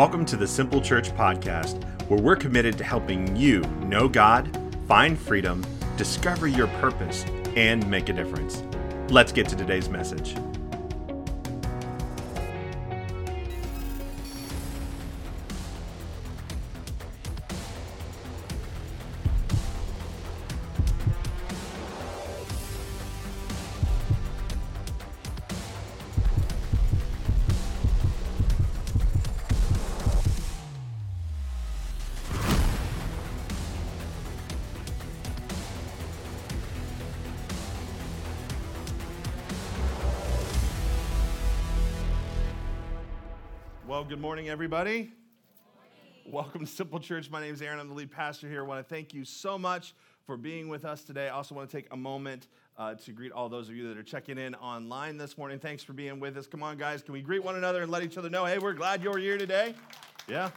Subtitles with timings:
[0.00, 4.48] Welcome to the Simple Church Podcast, where we're committed to helping you know God,
[4.88, 5.62] find freedom,
[5.98, 8.62] discover your purpose, and make a difference.
[9.10, 10.34] Let's get to today's message.
[44.10, 45.08] Good morning, everybody.
[46.26, 47.30] Welcome to Simple Church.
[47.30, 47.78] My name is Aaron.
[47.78, 48.64] I'm the lead pastor here.
[48.64, 49.94] I want to thank you so much
[50.26, 51.28] for being with us today.
[51.28, 53.96] I also want to take a moment uh, to greet all those of you that
[53.96, 55.60] are checking in online this morning.
[55.60, 56.48] Thanks for being with us.
[56.48, 57.02] Come on, guys.
[57.02, 59.38] Can we greet one another and let each other know, hey, we're glad you're here
[59.38, 59.76] today?
[60.26, 60.50] Yeah.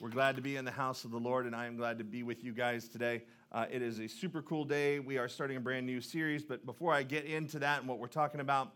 [0.00, 2.04] We're glad to be in the house of the Lord, and I am glad to
[2.04, 3.24] be with you guys today.
[3.50, 5.00] Uh, it is a super cool day.
[5.00, 7.98] We are starting a brand new series, but before I get into that and what
[7.98, 8.70] we're talking about,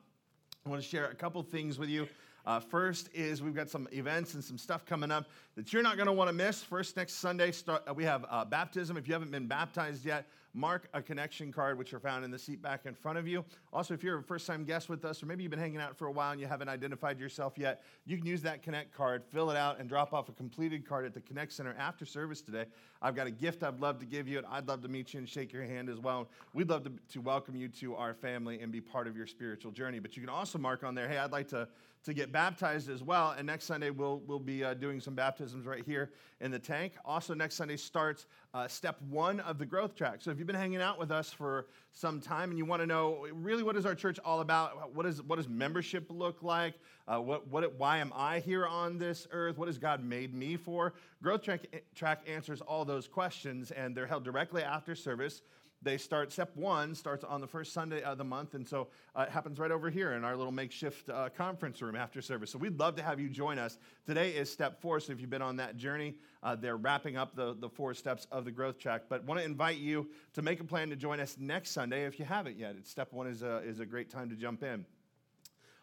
[0.66, 2.08] I want to share a couple things with you.
[2.46, 5.96] Uh, first is we've got some events and some stuff coming up that you're not
[5.96, 6.62] going to want to miss.
[6.62, 8.96] First, next Sunday, start, uh, we have uh, baptism.
[8.96, 12.38] If you haven't been baptized yet, mark a connection card, which are found in the
[12.38, 13.44] seat back in front of you.
[13.72, 15.96] Also, if you're a first time guest with us, or maybe you've been hanging out
[15.96, 19.24] for a while and you haven't identified yourself yet, you can use that Connect card,
[19.24, 22.40] fill it out, and drop off a completed card at the Connect Center after service
[22.40, 22.66] today.
[23.02, 25.18] I've got a gift I'd love to give you, and I'd love to meet you
[25.18, 26.28] and shake your hand as well.
[26.54, 29.72] We'd love to, to welcome you to our family and be part of your spiritual
[29.72, 29.98] journey.
[29.98, 31.68] But you can also mark on there, hey, I'd like to
[32.04, 33.34] to get baptized as well.
[33.36, 36.10] And next Sunday, we'll, we'll be uh, doing some baptisms right here
[36.40, 36.92] in the tank.
[37.04, 40.20] Also, next Sunday starts uh, step one of the growth track.
[40.20, 41.64] So if you've been hanging out with us for
[41.94, 45.06] some time and you want to know really what is our church all about, what,
[45.06, 46.74] is, what does membership look like,
[47.08, 50.58] uh, what, what, why am I here on this earth, what has God made me
[50.58, 50.92] for,
[51.22, 55.40] growth track, track answers all those questions, and they're held directly after service
[55.84, 59.22] they start step one starts on the first sunday of the month and so uh,
[59.22, 62.50] it happens right over here in our little makeshift uh, conference room after service.
[62.50, 63.78] So we'd love to have you join us.
[64.06, 67.36] Today is step four so if you've been on that journey uh, they're wrapping up
[67.36, 69.02] the, the four steps of the growth track.
[69.08, 72.18] But want to invite you to make a plan to join us next sunday if
[72.18, 72.74] you haven't yet.
[72.78, 74.84] It's step one is a, is a great time to jump in.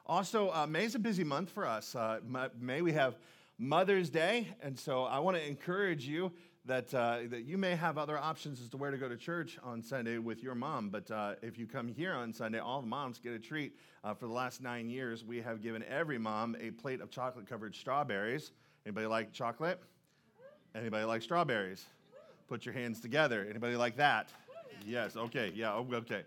[0.06, 1.96] Also uh, may is a busy month for us.
[1.96, 2.20] Uh,
[2.60, 3.16] may we have
[3.62, 6.32] mother's day and so i want to encourage you
[6.66, 9.58] that, uh, that you may have other options as to where to go to church
[9.64, 10.90] on Sunday with your mom.
[10.90, 13.76] But uh, if you come here on Sunday, all the moms get a treat.
[14.04, 17.48] Uh, for the last nine years, we have given every mom a plate of chocolate
[17.48, 18.52] covered strawberries.
[18.86, 19.82] Anybody like chocolate?
[20.76, 21.86] Anybody like strawberries?
[22.48, 23.46] Put your hands together.
[23.50, 24.30] Anybody like that?
[24.86, 26.24] Yes, okay, yeah, oh, okay.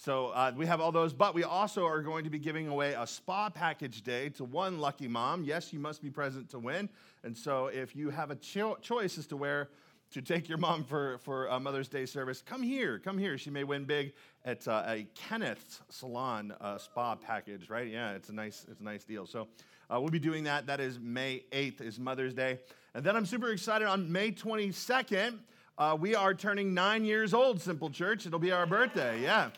[0.00, 2.94] So uh, we have all those, but we also are going to be giving away
[2.96, 5.42] a spa package day to one lucky mom.
[5.42, 6.88] Yes, you must be present to win.
[7.24, 9.70] And so if you have a cho- choice as to where
[10.12, 13.36] to take your mom for, for Mother's Day service, come here, come here.
[13.36, 14.12] She may win big
[14.44, 17.88] at uh, a Kenneth's Salon uh, spa package, right?
[17.88, 19.26] Yeah, it's a nice, it's a nice deal.
[19.26, 19.48] So
[19.90, 20.66] uh, we'll be doing that.
[20.68, 22.60] That is May 8th is Mother's Day.
[22.94, 25.40] And then I'm super excited on May 22nd,
[25.78, 28.26] uh, we are turning nine years old, Simple Church.
[28.26, 29.50] It'll be our birthday, yeah.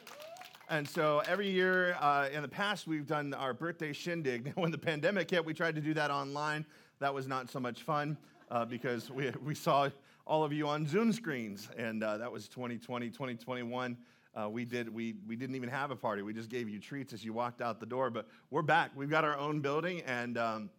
[0.71, 4.53] And so every year uh, in the past, we've done our birthday shindig.
[4.55, 6.65] When the pandemic hit, we tried to do that online.
[7.01, 8.17] That was not so much fun
[8.53, 9.89] uh, because we, we saw
[10.29, 11.69] all of you on Zoom screens.
[11.77, 13.97] And uh, that was 2020, 2021.
[14.33, 16.23] Uh, we, did, we, we didn't even have a party.
[16.23, 18.09] We just gave you treats as you walked out the door.
[18.09, 18.93] But we're back.
[18.95, 20.71] We've got our own building, and um,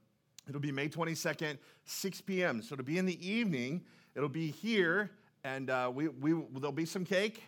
[0.47, 2.61] it'll be May 22nd, 6 p.m.
[2.61, 3.81] So it'll be in the evening.
[4.15, 5.11] It'll be here,
[5.43, 7.43] and uh, we, we, there'll be some cake.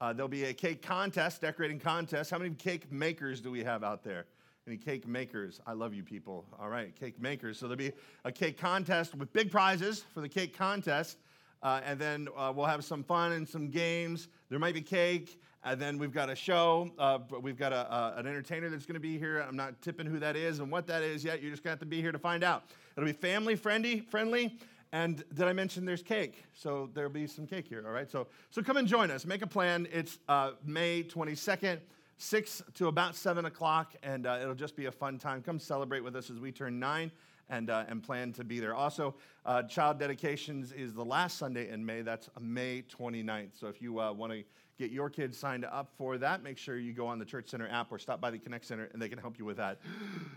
[0.00, 2.30] Uh, there'll be a cake contest, decorating contest.
[2.30, 4.26] How many cake makers do we have out there?
[4.66, 5.60] Any cake makers?
[5.66, 6.44] I love you people.
[6.60, 7.58] All right, cake makers.
[7.58, 7.92] So there'll be
[8.24, 11.18] a cake contest with big prizes for the cake contest.
[11.62, 14.28] Uh, and then uh, we'll have some fun and some games.
[14.48, 15.40] There might be cake.
[15.64, 16.90] And then we've got a show.
[16.96, 19.40] Uh, we've got a, an entertainer that's going to be here.
[19.40, 21.42] I'm not tipping who that is and what that is yet.
[21.42, 22.62] You're just going to have to be here to find out.
[22.96, 24.56] It'll be family friendly, friendly.
[24.92, 26.44] And did I mention there's cake?
[26.54, 28.10] So there'll be some cake here, all right?
[28.10, 29.26] So, so come and join us.
[29.26, 29.86] Make a plan.
[29.92, 31.80] It's uh, May 22nd,
[32.16, 35.42] 6 to about 7 o'clock, and uh, it'll just be a fun time.
[35.42, 37.10] Come celebrate with us as we turn 9
[37.50, 38.74] and, uh, and plan to be there.
[38.74, 39.14] Also,
[39.44, 42.00] uh, child dedications is the last Sunday in May.
[42.00, 43.58] That's May 29th.
[43.58, 44.42] So if you uh, want to
[44.78, 47.68] get your kids signed up for that, make sure you go on the Church Center
[47.68, 49.80] app or stop by the Connect Center, and they can help you with that.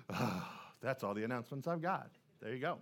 [0.81, 2.09] That's all the announcements I've got.
[2.41, 2.79] There you go.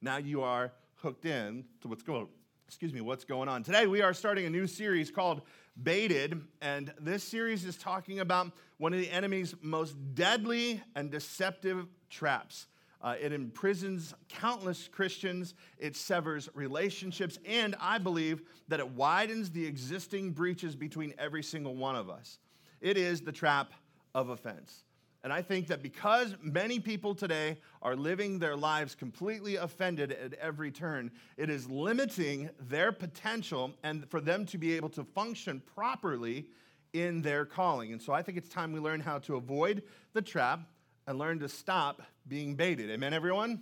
[0.00, 2.28] Now you are hooked in to what's going
[2.68, 5.42] excuse me what's going on today we are starting a new series called
[5.82, 11.86] baited and this series is talking about one of the enemy's most deadly and deceptive
[12.08, 12.66] traps
[13.02, 19.66] Uh, it imprisons countless Christians, it severs relationships, and I believe that it widens the
[19.66, 22.38] existing breaches between every single one of us.
[22.80, 23.72] It is the trap
[24.14, 24.84] of offense.
[25.24, 30.34] And I think that because many people today are living their lives completely offended at
[30.34, 35.62] every turn, it is limiting their potential and for them to be able to function
[35.74, 36.46] properly
[36.92, 37.92] in their calling.
[37.92, 40.60] And so I think it's time we learn how to avoid the trap
[41.06, 42.90] and learn to stop being baited.
[42.90, 43.60] Amen, everyone?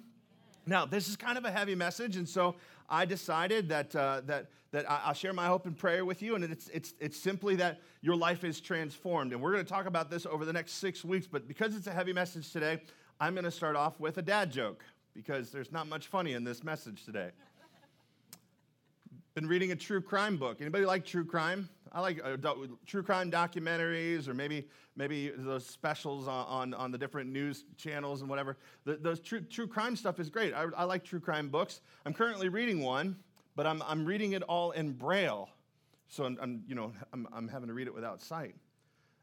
[0.67, 2.57] Now, this is kind of a heavy message, and so
[2.89, 6.44] I decided that, uh, that, that I'll share my hope and prayer with you, and
[6.44, 9.32] it's, it's, it's simply that your life is transformed.
[9.32, 11.87] And we're going to talk about this over the next six weeks, but because it's
[11.88, 12.81] a heavy message today,
[13.20, 14.84] I'm going to start off with a dad joke
[15.14, 17.31] because there's not much funny in this message today.
[19.34, 20.58] Been reading a true crime book.
[20.61, 21.69] Anybody like true crime?
[21.93, 26.99] I like do- true crime documentaries or maybe maybe those specials on, on, on the
[26.99, 28.56] different news channels and whatever.
[28.84, 30.52] The, those true, true crime stuff is great.
[30.52, 31.81] I, I like true crime books.
[32.05, 33.16] I'm currently reading one,
[33.61, 35.51] but I'm, I'm reading it all in Braille.
[36.09, 38.55] So I'm, I'm you know, I'm, I'm having to read it without sight.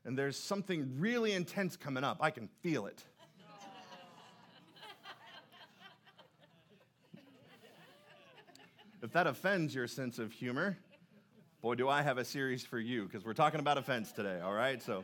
[0.05, 2.19] And there's something really intense coming up.
[2.21, 3.03] I can feel it.
[9.01, 10.77] If that offends your sense of humor,
[11.63, 14.53] boy, do I have a series for you because we're talking about offense today, all
[14.53, 14.83] right?
[14.83, 15.03] So.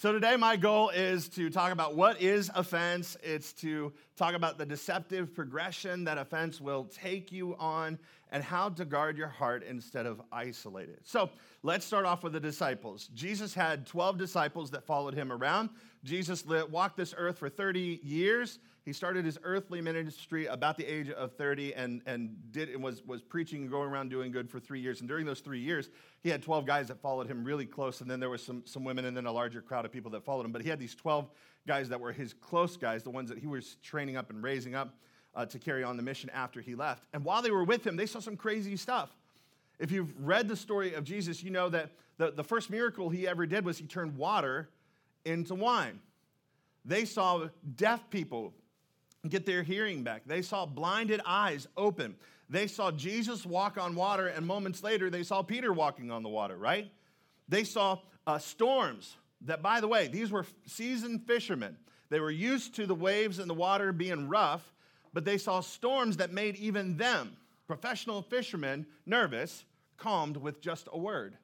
[0.00, 3.16] So, today, my goal is to talk about what is offense.
[3.20, 7.98] It's to talk about the deceptive progression that offense will take you on
[8.30, 11.00] and how to guard your heart instead of isolate it.
[11.02, 11.30] So,
[11.64, 13.10] let's start off with the disciples.
[13.12, 15.68] Jesus had 12 disciples that followed him around.
[16.04, 18.60] Jesus walked this earth for 30 years.
[18.88, 23.04] He started his earthly ministry about the age of 30 and, and did and was,
[23.04, 25.00] was preaching and going around doing good for three years.
[25.00, 25.90] And during those three years,
[26.22, 28.00] he had 12 guys that followed him really close.
[28.00, 30.24] And then there was some, some women and then a larger crowd of people that
[30.24, 30.52] followed him.
[30.52, 31.28] But he had these 12
[31.66, 34.74] guys that were his close guys, the ones that he was training up and raising
[34.74, 34.96] up
[35.34, 37.04] uh, to carry on the mission after he left.
[37.12, 39.10] And while they were with him, they saw some crazy stuff.
[39.78, 43.28] If you've read the story of Jesus, you know that the, the first miracle he
[43.28, 44.70] ever did was he turned water
[45.26, 46.00] into wine.
[46.86, 48.54] They saw deaf people
[49.30, 50.22] get their hearing back.
[50.26, 52.16] They saw blinded eyes open.
[52.50, 56.28] They saw Jesus walk on water, and moments later, they saw Peter walking on the
[56.28, 56.90] water, right?
[57.48, 61.76] They saw uh, storms that, by the way, these were seasoned fishermen.
[62.10, 64.72] They were used to the waves and the water being rough,
[65.12, 67.36] but they saw storms that made even them,
[67.66, 69.64] professional fishermen, nervous,
[69.96, 71.36] calmed with just a word.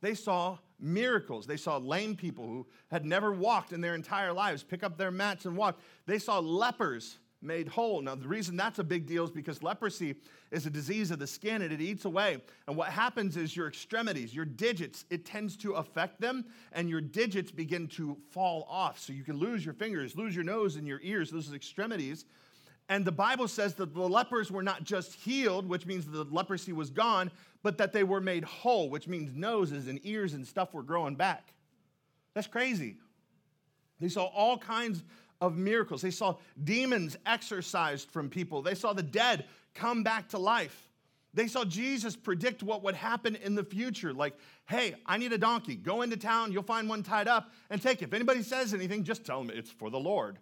[0.00, 1.46] They saw miracles.
[1.46, 5.10] They saw lame people who had never walked in their entire lives pick up their
[5.10, 5.78] mats and walk.
[6.06, 8.00] They saw lepers made whole.
[8.00, 10.14] Now, the reason that's a big deal is because leprosy
[10.50, 12.38] is a disease of the skin and it eats away.
[12.68, 17.00] And what happens is your extremities, your digits, it tends to affect them and your
[17.00, 18.98] digits begin to fall off.
[18.98, 22.24] So you can lose your fingers, lose your nose and your ears, those are extremities.
[22.92, 26.74] And the Bible says that the lepers were not just healed, which means the leprosy
[26.74, 27.30] was gone,
[27.62, 31.14] but that they were made whole, which means noses and ears and stuff were growing
[31.14, 31.54] back.
[32.34, 32.96] That's crazy.
[33.98, 35.04] They saw all kinds
[35.40, 36.02] of miracles.
[36.02, 38.60] They saw demons exorcised from people.
[38.60, 40.90] They saw the dead come back to life.
[41.32, 44.12] They saw Jesus predict what would happen in the future.
[44.12, 44.34] Like,
[44.68, 45.76] hey, I need a donkey.
[45.76, 48.08] Go into town, you'll find one tied up, and take it.
[48.08, 50.36] If anybody says anything, just tell them it's for the Lord.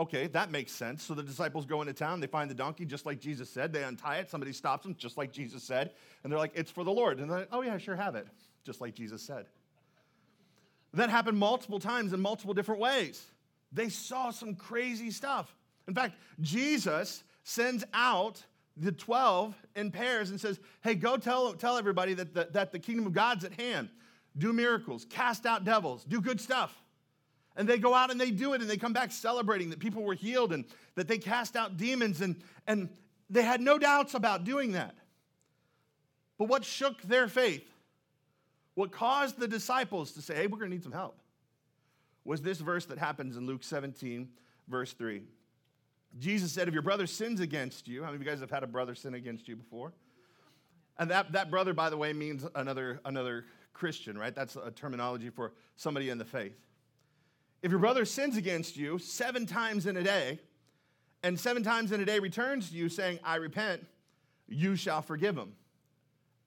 [0.00, 1.02] Okay, that makes sense.
[1.02, 3.70] So the disciples go into town, they find the donkey just like Jesus said.
[3.70, 5.90] They untie it, somebody stops them just like Jesus said.
[6.24, 7.20] And they're like, it's for the Lord.
[7.20, 8.26] And they're like, oh, yeah, sure, have it,
[8.64, 9.44] just like Jesus said.
[10.94, 13.22] That happened multiple times in multiple different ways.
[13.72, 15.54] They saw some crazy stuff.
[15.86, 18.42] In fact, Jesus sends out
[18.78, 22.78] the 12 in pairs and says, hey, go tell, tell everybody that the, that the
[22.78, 23.90] kingdom of God's at hand.
[24.38, 26.74] Do miracles, cast out devils, do good stuff.
[27.56, 30.02] And they go out and they do it and they come back celebrating that people
[30.02, 30.64] were healed and
[30.94, 32.88] that they cast out demons and, and
[33.28, 34.94] they had no doubts about doing that.
[36.38, 37.68] But what shook their faith,
[38.74, 41.18] what caused the disciples to say, hey, we're going to need some help,
[42.24, 44.28] was this verse that happens in Luke 17,
[44.68, 45.22] verse 3.
[46.18, 48.62] Jesus said, If your brother sins against you, how many of you guys have had
[48.62, 49.92] a brother sin against you before?
[50.98, 54.34] And that, that brother, by the way, means another, another Christian, right?
[54.34, 56.58] That's a terminology for somebody in the faith.
[57.62, 60.38] If your brother sins against you seven times in a day,
[61.22, 63.86] and seven times in a day returns to you saying, I repent,
[64.48, 65.52] you shall forgive him.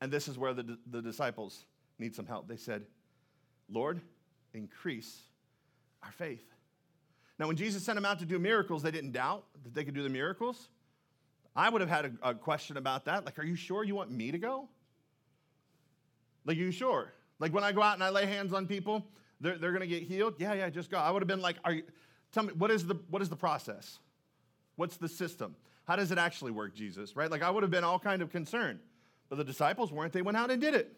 [0.01, 1.65] And this is where the, the disciples
[2.00, 2.48] need some help.
[2.48, 2.84] They said,
[3.70, 4.01] Lord,
[4.53, 5.22] increase
[6.01, 6.43] our faith.
[7.39, 9.93] Now, when Jesus sent them out to do miracles, they didn't doubt that they could
[9.93, 10.70] do the miracles.
[11.55, 13.25] I would have had a, a question about that.
[13.25, 14.67] Like, are you sure you want me to go?
[16.46, 17.13] Like, are you sure?
[17.39, 19.05] Like, when I go out and I lay hands on people,
[19.43, 20.35] they're, they're going to get healed?
[20.39, 20.97] Yeah, yeah, just go.
[20.97, 21.83] I would have been like, are you,
[22.31, 24.00] tell me, what is, the, what is the process?
[24.77, 25.55] What's the system?
[25.85, 27.15] How does it actually work, Jesus?
[27.15, 27.29] Right?
[27.29, 28.79] Like I would have been all kind of concerned.
[29.29, 30.13] But the disciples weren't.
[30.13, 30.95] They went out and did it.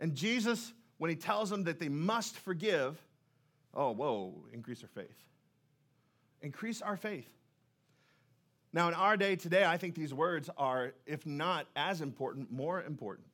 [0.00, 3.00] And Jesus, when he tells them that they must forgive,
[3.72, 5.16] oh, whoa, increase our faith.
[6.42, 7.28] Increase our faith.
[8.72, 12.82] Now, in our day today, I think these words are, if not as important, more
[12.82, 13.26] important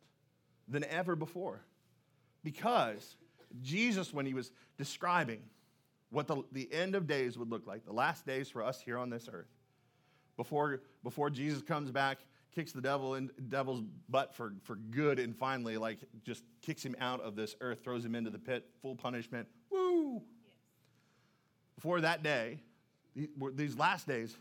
[0.69, 1.61] than ever before.
[2.45, 3.17] Because
[3.63, 5.41] Jesus, when he was describing
[6.11, 8.99] what the, the end of days would look like, the last days for us here
[8.99, 9.49] on this earth,
[10.37, 12.19] before, before Jesus comes back,
[12.55, 16.95] kicks the devil in devil's butt for, for good, and finally, like, just kicks him
[17.01, 19.49] out of this earth, throws him into the pit, full punishment.
[19.71, 20.15] Woo!
[20.15, 20.55] Yes.
[21.75, 22.61] Before that day,
[23.55, 24.37] these last days,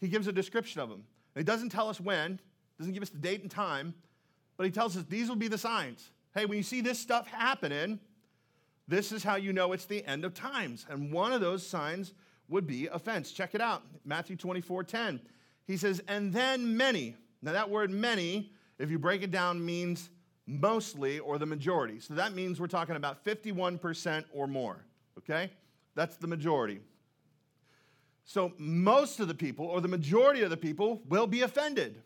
[0.00, 1.04] he gives a description of them.
[1.34, 2.40] He doesn't tell us when,
[2.78, 3.94] doesn't give us the date and time,
[4.56, 6.10] but he tells us these will be the signs.
[6.34, 7.98] Hey, when you see this stuff happening,
[8.86, 10.86] this is how you know it's the end of times.
[10.88, 12.14] And one of those signs
[12.48, 13.32] would be offense.
[13.32, 13.82] Check it out.
[14.04, 15.20] Matthew 24 10.
[15.66, 17.16] He says, and then many.
[17.40, 20.10] Now, that word many, if you break it down, means
[20.46, 22.00] mostly or the majority.
[22.00, 24.84] So that means we're talking about 51% or more,
[25.18, 25.50] okay?
[25.94, 26.80] That's the majority.
[28.24, 32.02] So most of the people, or the majority of the people, will be offended.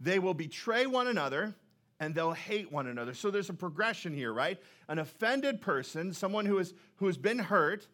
[0.00, 1.54] They will betray one another
[2.00, 3.14] and they'll hate one another.
[3.14, 4.60] So there's a progression here, right?
[4.88, 7.86] An offended person, someone who, is, who has been hurt,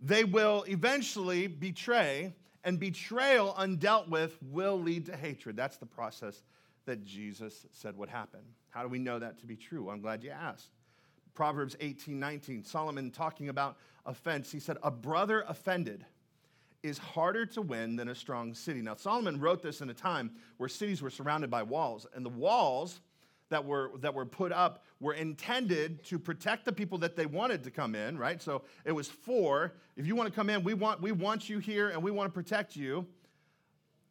[0.00, 5.56] they will eventually betray, and betrayal undealt with will lead to hatred.
[5.56, 6.42] That's the process
[6.84, 8.40] that Jesus said would happen.
[8.70, 9.88] How do we know that to be true?
[9.88, 10.70] I'm glad you asked.
[11.34, 16.04] Proverbs 18 19, Solomon talking about offense, he said, A brother offended
[16.82, 18.80] is harder to win than a strong city.
[18.80, 22.30] Now, Solomon wrote this in a time where cities were surrounded by walls, and the
[22.30, 23.00] walls
[23.48, 27.62] that were, that were put up were intended to protect the people that they wanted
[27.64, 28.42] to come in, right?
[28.42, 31.58] So it was for, if you want to come in, we want, we want you
[31.58, 33.06] here and we want to protect you.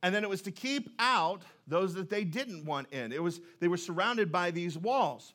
[0.04, 3.12] And then it was to keep out those that they didn't want in.
[3.12, 5.34] It was, they were surrounded by these walls.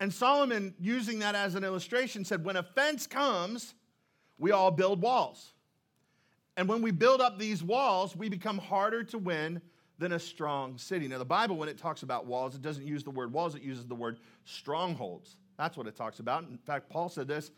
[0.00, 3.74] And Solomon, using that as an illustration, said, when a fence comes,
[4.38, 5.52] we all build walls.
[6.56, 9.60] And when we build up these walls, we become harder to win
[9.98, 11.08] than a strong city.
[11.08, 13.62] Now, the Bible, when it talks about walls, it doesn't use the word walls, it
[13.62, 15.36] uses the word strongholds.
[15.56, 16.44] That's what it talks about.
[16.44, 17.50] In fact, Paul said this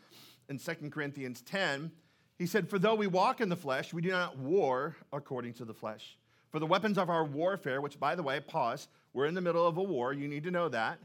[0.49, 1.91] in 2 Corinthians 10.
[2.39, 5.65] He said, For though we walk in the flesh, we do not war according to
[5.65, 6.17] the flesh.
[6.49, 9.65] For the weapons of our warfare, which, by the way, pause, we're in the middle
[9.65, 10.13] of a war.
[10.13, 10.99] You need to know that.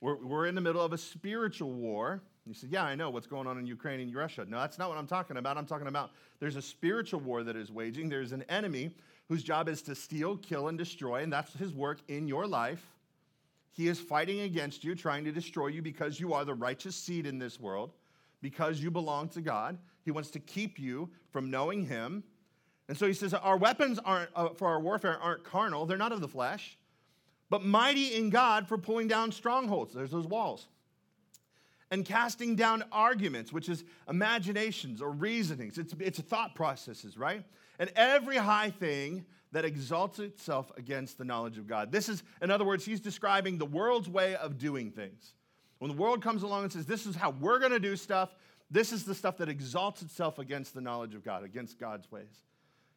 [0.00, 2.20] We're, we're in the middle of a spiritual war.
[2.44, 4.44] You said, Yeah, I know what's going on in Ukraine and Russia.
[4.48, 5.56] No, that's not what I'm talking about.
[5.56, 6.10] I'm talking about
[6.40, 8.08] there's a spiritual war that is waging.
[8.08, 8.90] There's an enemy
[9.32, 12.86] whose job is to steal, kill, and destroy, and that's his work in your life.
[13.70, 17.24] He is fighting against you, trying to destroy you because you are the righteous seed
[17.24, 17.94] in this world,
[18.42, 19.78] because you belong to God.
[20.04, 22.22] He wants to keep you from knowing Him.
[22.88, 26.12] And so he says, Our weapons aren't, uh, for our warfare aren't carnal, they're not
[26.12, 26.76] of the flesh,
[27.48, 29.94] but mighty in God for pulling down strongholds.
[29.94, 30.66] There's those walls
[31.90, 35.78] and casting down arguments, which is imaginations or reasonings.
[35.78, 37.44] It's, it's thought processes, right?
[37.78, 41.92] And every high thing that exalts itself against the knowledge of God.
[41.92, 45.34] This is, in other words, he's describing the world's way of doing things.
[45.78, 48.34] When the world comes along and says, This is how we're going to do stuff,
[48.70, 52.44] this is the stuff that exalts itself against the knowledge of God, against God's ways.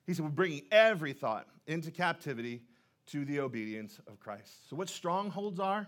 [0.08, 2.62] He said, We're bringing every thought into captivity
[3.08, 4.70] to the obedience of Christ.
[4.70, 5.88] So, what strongholds are?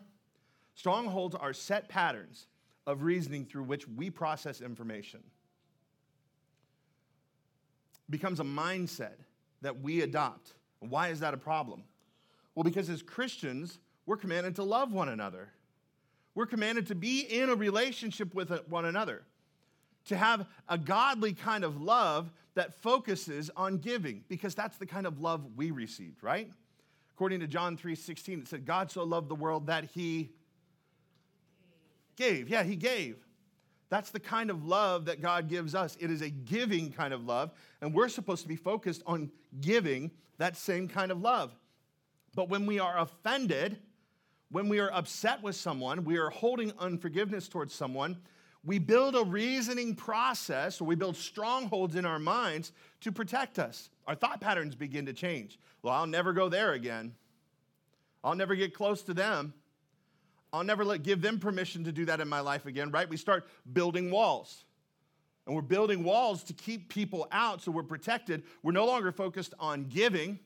[0.75, 2.48] Strongholds are set patterns
[2.86, 5.22] of reasoning through which we process information.
[8.10, 9.16] Becomes a mindset
[9.62, 10.54] that we adopt.
[10.80, 11.84] Why is that a problem?
[12.56, 15.50] Well, because as Christians, we're commanded to love one another.
[16.36, 19.24] We're commanded to be in a relationship with one another,
[20.06, 25.06] to have a godly kind of love that focuses on giving, because that's the kind
[25.06, 26.52] of love we received, right?
[27.14, 30.30] According to John 3:16, it said, God so loved the world that he
[32.18, 32.50] Gave.
[32.50, 33.16] Yeah, he gave.
[33.89, 35.98] That's the kind of love that God gives us.
[36.00, 37.51] It is a giving kind of love,
[37.82, 41.56] and we're supposed to be focused on giving that same kind of love.
[42.36, 43.77] But when we are offended,
[44.51, 48.17] when we are upset with someone, we are holding unforgiveness towards someone,
[48.63, 53.89] we build a reasoning process or we build strongholds in our minds to protect us.
[54.08, 55.58] Our thought patterns begin to change.
[55.82, 57.15] Well, I'll never go there again.
[58.24, 59.53] I'll never get close to them.
[60.54, 63.10] I'll never let, give them permission to do that in my life again, right?
[63.10, 64.63] We start building walls.
[65.46, 68.44] And we're building walls to keep people out so we're protected.
[68.63, 70.39] We're no longer focused on giving,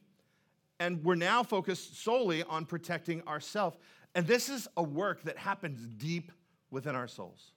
[0.80, 3.78] and we're now focused solely on protecting ourselves.
[4.14, 6.32] And this is a work that happens deep
[6.70, 7.52] within our souls.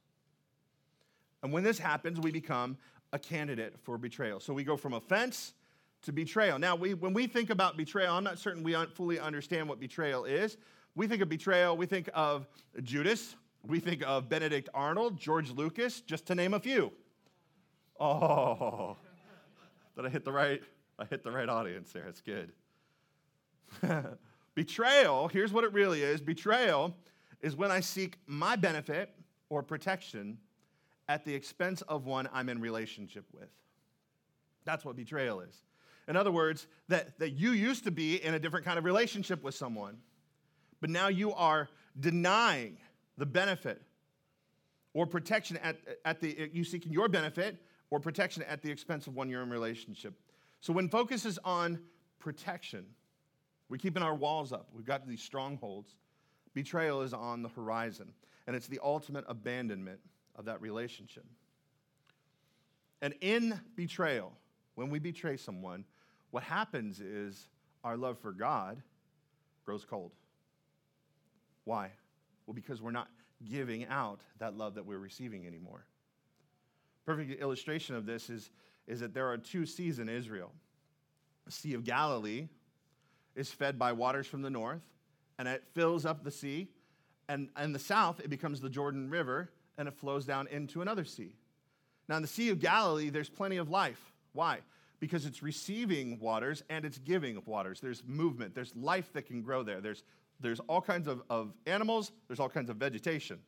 [1.43, 2.79] And when this happens, we become
[3.13, 4.41] a candidate for betrayal.
[4.41, 5.53] So we go from offense
[6.03, 6.59] to betrayal.
[6.59, 10.25] Now, we, when we think about betrayal, I'm not certain we fully understand what betrayal
[10.25, 10.57] is.
[10.95, 12.47] We think of betrayal, we think of
[12.83, 13.35] Judas,
[13.67, 16.93] we think of Benedict Arnold, George Lucas, just to name a few.
[17.99, 18.97] Oh,
[19.97, 20.63] did I hit the right?
[20.99, 22.07] I hit the right audience there.
[22.07, 22.53] It's good.
[24.55, 26.95] betrayal, here's what it really is betrayal
[27.41, 29.11] is when I seek my benefit
[29.49, 30.39] or protection
[31.09, 33.51] at the expense of one I'm in relationship with.
[34.65, 35.57] That's what betrayal is.
[36.09, 39.43] In other words, that, that you used to be in a different kind of relationship
[39.43, 39.99] with someone,
[40.85, 42.77] but now you are denying
[43.17, 43.81] the benefit
[44.93, 47.57] or protection at, at the, you seeking your benefit
[47.89, 50.13] or protection at the expense of one you're in relationship.
[50.61, 51.81] So when focus is on
[52.19, 52.85] protection,
[53.71, 54.69] we're keeping our walls up.
[54.75, 55.97] We've got these strongholds.
[56.53, 58.13] Betrayal is on the horizon,
[58.47, 60.01] and it's the ultimate abandonment
[60.37, 61.25] of that relationship.
[63.01, 64.35] And in betrayal,
[64.75, 65.87] when we betray someone,
[66.31, 67.49] what happens is
[67.85, 68.83] our love for God
[69.65, 70.13] grows cold.
[71.65, 71.91] Why?
[72.47, 73.09] Well, because we're not
[73.49, 75.85] giving out that love that we're receiving anymore.
[77.07, 78.51] Perfect illustration of this is,
[78.87, 80.53] is that there are two seas in Israel.
[81.45, 82.49] The Sea of Galilee
[83.35, 84.83] is fed by waters from the north,
[85.39, 86.69] and it fills up the sea.
[87.29, 91.05] And in the south, it becomes the Jordan River, and it flows down into another
[91.05, 91.35] sea.
[92.09, 94.13] Now, in the Sea of Galilee, there's plenty of life.
[94.33, 94.59] Why?
[95.01, 97.81] Because it's receiving waters and it's giving waters.
[97.81, 99.81] There's movement, there's life that can grow there.
[99.81, 100.03] There's,
[100.41, 103.39] there's all kinds of, of animals, there's all kinds of vegetation.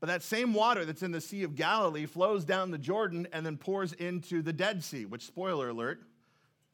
[0.00, 3.46] But that same water that's in the Sea of Galilee flows down the Jordan and
[3.46, 6.02] then pours into the Dead Sea, which, spoiler alert,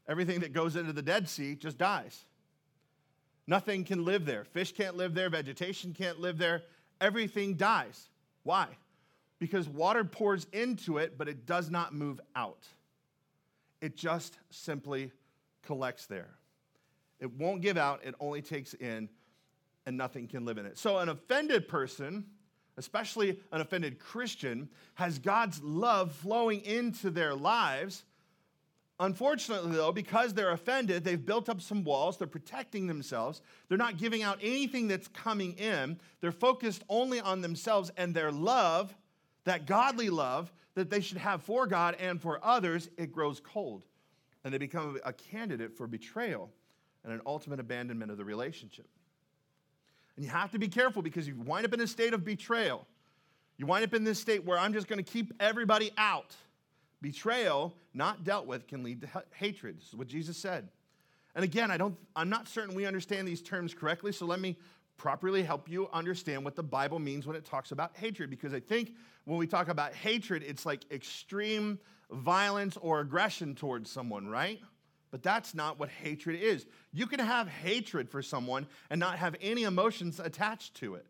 [0.08, 2.25] everything that goes into the Dead Sea just dies.
[3.46, 4.44] Nothing can live there.
[4.44, 6.62] Fish can't live there, vegetation can't live there,
[7.00, 8.08] everything dies.
[8.42, 8.66] Why?
[9.38, 12.66] Because water pours into it, but it does not move out.
[13.80, 15.12] It just simply
[15.62, 16.30] collects there.
[17.21, 19.09] It won't give out, it only takes in,
[19.87, 20.78] and nothing can live in it.
[20.78, 22.25] So, an offended person,
[22.76, 28.04] especially an offended Christian, has God's love flowing into their lives
[29.00, 33.97] Unfortunately, though, because they're offended, they've built up some walls, they're protecting themselves, they're not
[33.97, 38.95] giving out anything that's coming in, they're focused only on themselves and their love,
[39.45, 43.87] that godly love that they should have for God and for others, it grows cold.
[44.45, 46.50] And they become a candidate for betrayal
[47.04, 48.89] and an ultimate abandonment of the relationship.
[50.17, 52.86] And you have to be careful because you wind up in a state of betrayal.
[53.56, 56.34] You wind up in this state where I'm just going to keep everybody out.
[57.00, 59.78] Betrayal, not dealt with, can lead to hatred.
[59.78, 60.69] This is what Jesus said.
[61.34, 64.56] And again, I don't, I'm not certain we understand these terms correctly, so let me
[64.97, 68.28] properly help you understand what the Bible means when it talks about hatred.
[68.28, 71.78] Because I think when we talk about hatred, it's like extreme
[72.10, 74.60] violence or aggression towards someone, right?
[75.10, 76.66] But that's not what hatred is.
[76.92, 81.06] You can have hatred for someone and not have any emotions attached to it.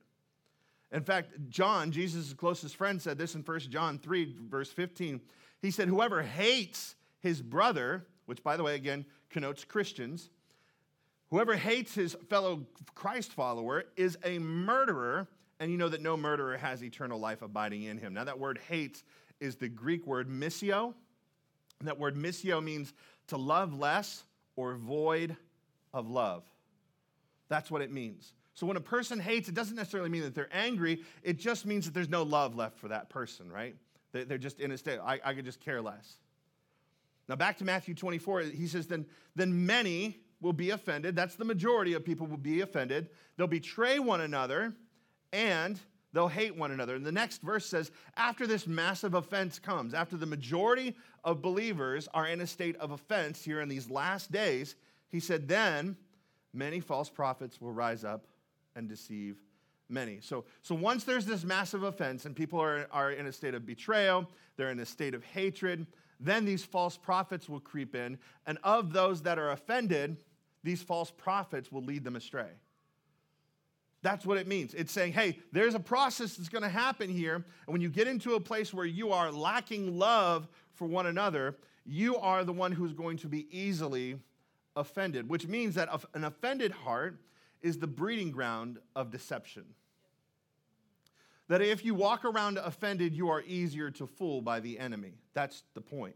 [0.93, 5.21] In fact, John, Jesus' closest friend, said this in 1 John 3, verse 15.
[5.63, 10.31] He said, Whoever hates his brother, which by the way, again, connotes Christians,
[11.31, 15.29] whoever hates his fellow Christ follower is a murderer,
[15.61, 18.15] and you know that no murderer has eternal life abiding in him.
[18.15, 19.05] Now, that word hates
[19.39, 20.95] is the Greek word miseo.
[21.79, 22.93] And that word miseo means
[23.31, 24.25] to love less
[24.57, 25.37] or void
[25.93, 26.45] of love.
[27.49, 28.33] That's what it means.
[28.55, 31.87] So when a person hates, it doesn't necessarily mean that they're angry, it just means
[31.87, 33.75] that there's no love left for that person, right?
[34.13, 36.17] They're just in a state, I, I could just care less.
[37.29, 41.15] Now, back to Matthew 24, he says, then, then many will be offended.
[41.15, 43.09] That's the majority of people will be offended.
[43.37, 44.75] They'll betray one another
[45.33, 45.79] and
[46.13, 46.97] they'll hate one another.
[46.97, 52.09] And the next verse says, after this massive offense comes, after the majority of believers
[52.15, 54.77] are in a state of offense here in these last days,
[55.09, 55.97] he said, then
[56.53, 58.27] many false prophets will rise up
[58.75, 59.37] and deceive
[59.89, 60.21] many.
[60.21, 63.67] So, so once there's this massive offense and people are, are in a state of
[63.67, 65.87] betrayal, they're in a state of hatred,
[66.21, 68.19] then these false prophets will creep in.
[68.47, 70.19] And of those that are offended,
[70.63, 72.51] these false prophets will lead them astray.
[74.03, 74.73] That's what it means.
[74.75, 77.35] It's saying, hey, there's a process that's going to happen here.
[77.35, 81.57] And when you get into a place where you are lacking love for one another,
[81.85, 84.19] you are the one who's going to be easily
[84.77, 87.21] offended, which means that an offended heart
[87.61, 89.65] is the breeding ground of deception.
[91.49, 95.15] That if you walk around offended, you are easier to fool by the enemy.
[95.35, 96.15] That's the point.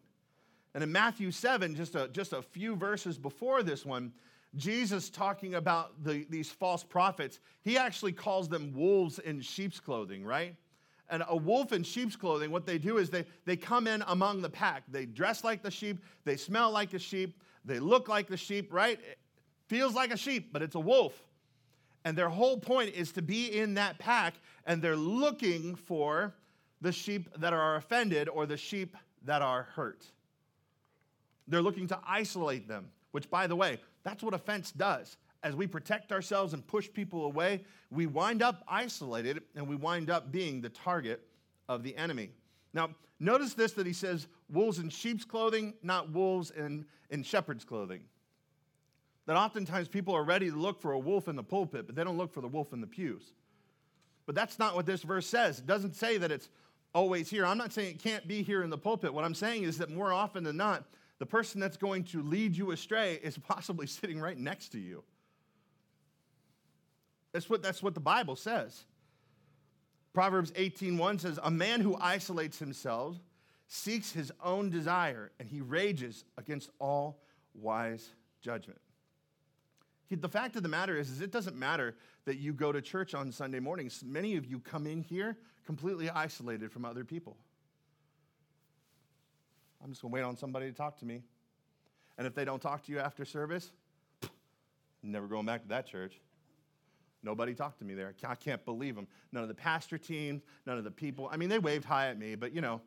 [0.75, 4.13] And in Matthew 7, just a, just a few verses before this one,
[4.57, 10.25] Jesus talking about the, these false prophets, he actually calls them wolves in sheep's clothing,
[10.25, 10.57] right?
[11.11, 14.43] and a wolf in sheep's clothing, what they do is they, they come in among
[14.43, 14.85] the pack.
[14.89, 18.73] They dress like the sheep, they smell like the sheep, they look like the sheep,
[18.73, 18.99] right?
[18.99, 19.19] It
[19.69, 21.23] feels like a sheep, but it's a wolf.
[22.05, 24.35] And their whole point is to be in that pack,
[24.67, 26.35] and they're looking for
[26.81, 30.05] the sheep that are offended or the sheep that are hurt.
[31.49, 35.17] They're looking to isolate them, which, by the way, that's what offense does.
[35.43, 40.11] As we protect ourselves and push people away, we wind up isolated and we wind
[40.11, 41.27] up being the target
[41.69, 42.31] of the enemy.
[42.73, 42.91] Now,
[43.21, 48.03] notice this that he says wolves in sheep's clothing, not wolves in, in shepherd's clothing.
[49.27, 52.05] That oftentimes people are ready to look for a wolf in the pulpit, but they
[52.05, 53.33] don't look for the wolf in the pews.
[54.27, 55.59] But that's not what this verse says.
[55.59, 56.49] It doesn't say that it's
[56.95, 57.45] always here.
[57.45, 59.13] I'm not saying it can't be here in the pulpit.
[59.13, 60.85] What I'm saying is that more often than not,
[61.19, 65.05] the person that's going to lead you astray is possibly sitting right next to you.
[67.33, 68.85] That's what, that's what the Bible says.
[70.13, 73.17] Proverbs 18:1 says, "A man who isolates himself
[73.67, 77.21] seeks his own desire, and he rages against all
[77.53, 78.81] wise judgment."
[80.11, 83.15] The fact of the matter is, is, it doesn't matter that you go to church
[83.15, 84.05] on Sunday mornings.
[84.05, 87.37] Many of you come in here completely isolated from other people.
[89.85, 91.23] I'm just going to wait on somebody to talk to me.
[92.17, 93.71] And if they don't talk to you after service,
[95.03, 96.15] never going back to that church.
[97.23, 98.15] Nobody talked to me there.
[98.27, 99.07] I can't believe them.
[99.33, 101.29] None of the pastor team, none of the people.
[101.31, 102.81] I mean, they waved hi at me, but you know,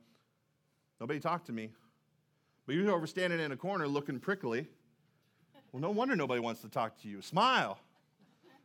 [0.99, 1.71] nobody talked to me.
[2.65, 4.67] But you're over standing in a corner looking prickly.
[5.71, 7.21] Well, no wonder nobody wants to talk to you.
[7.21, 7.79] Smile.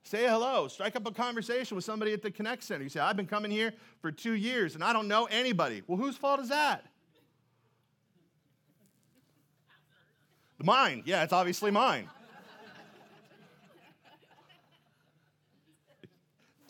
[0.04, 0.68] Say hello.
[0.68, 2.82] Strike up a conversation with somebody at the Connect Center.
[2.82, 5.82] You say, I've been coming here for two years and I don't know anybody.
[5.86, 6.86] Well, whose fault is that?
[10.62, 11.02] Mine.
[11.04, 12.08] Yeah, it's obviously mine.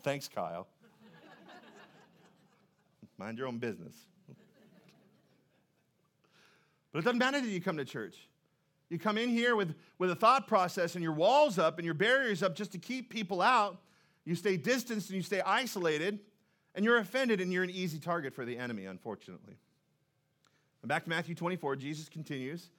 [0.03, 0.67] Thanks, Kyle.
[3.19, 3.95] Mind your own business.
[6.91, 8.17] But it doesn't matter that you come to church.
[8.91, 11.95] You come in here with, with a thought process and your walls up and your
[11.95, 13.81] barriers up just to keep people out.
[14.25, 16.21] You stay distanced and you stay isolated,
[16.75, 19.57] and you're offended and you're an easy target for the enemy, unfortunately.
[20.83, 22.71] And back to Matthew 24, Jesus continues.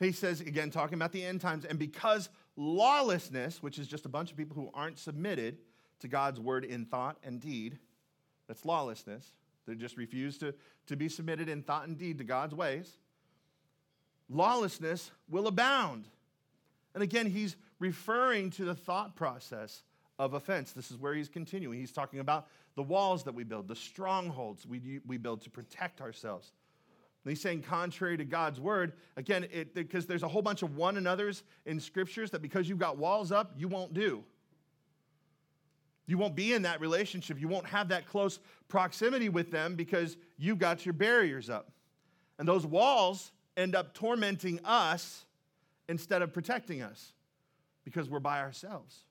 [0.00, 4.08] He says, again, talking about the end times, and because lawlessness, which is just a
[4.08, 5.58] bunch of people who aren't submitted
[6.00, 7.78] to God's word in thought and deed,
[8.46, 9.32] that's lawlessness.
[9.66, 10.54] They just refuse to,
[10.86, 12.98] to be submitted in thought and deed to God's ways
[14.28, 16.06] lawlessness will abound.
[16.94, 19.82] And again, he's referring to the thought process
[20.18, 20.72] of offense.
[20.72, 21.78] This is where he's continuing.
[21.78, 26.00] He's talking about the walls that we build, the strongholds we, we build to protect
[26.00, 26.52] ourselves.
[27.24, 30.96] And he's saying, contrary to God's word, again, because there's a whole bunch of one
[30.96, 34.24] another's in scriptures that because you've got walls up, you won't do.
[36.06, 37.38] You won't be in that relationship.
[37.38, 41.70] You won't have that close proximity with them because you've got your barriers up.
[42.38, 45.26] And those walls end up tormenting us
[45.88, 47.12] instead of protecting us
[47.84, 49.04] because we're by ourselves.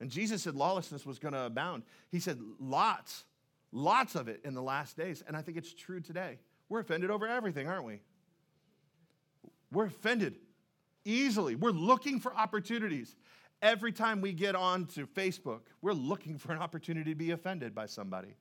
[0.00, 1.82] And Jesus said lawlessness was going to abound.
[2.10, 3.24] He said lots,
[3.72, 5.22] lots of it in the last days.
[5.26, 6.38] And I think it's true today.
[6.68, 8.00] We're offended over everything, aren't we?
[9.70, 10.36] We're offended
[11.04, 11.56] easily.
[11.56, 13.16] We're looking for opportunities.
[13.60, 17.74] Every time we get on to Facebook, we're looking for an opportunity to be offended
[17.74, 18.36] by somebody.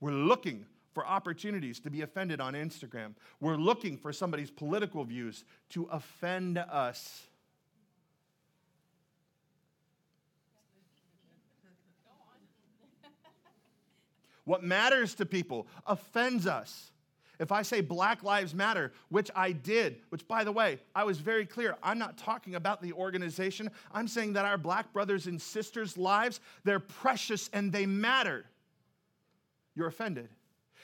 [0.00, 3.14] We're looking for opportunities to be offended on Instagram.
[3.40, 7.26] We're looking for somebody's political views to offend us.
[14.44, 16.90] What matters to people offends us.
[17.38, 21.18] If I say Black Lives Matter, which I did, which by the way, I was
[21.18, 23.70] very clear, I'm not talking about the organization.
[23.92, 28.44] I'm saying that our black brothers and sisters' lives, they're precious and they matter.
[29.76, 30.28] You're offended.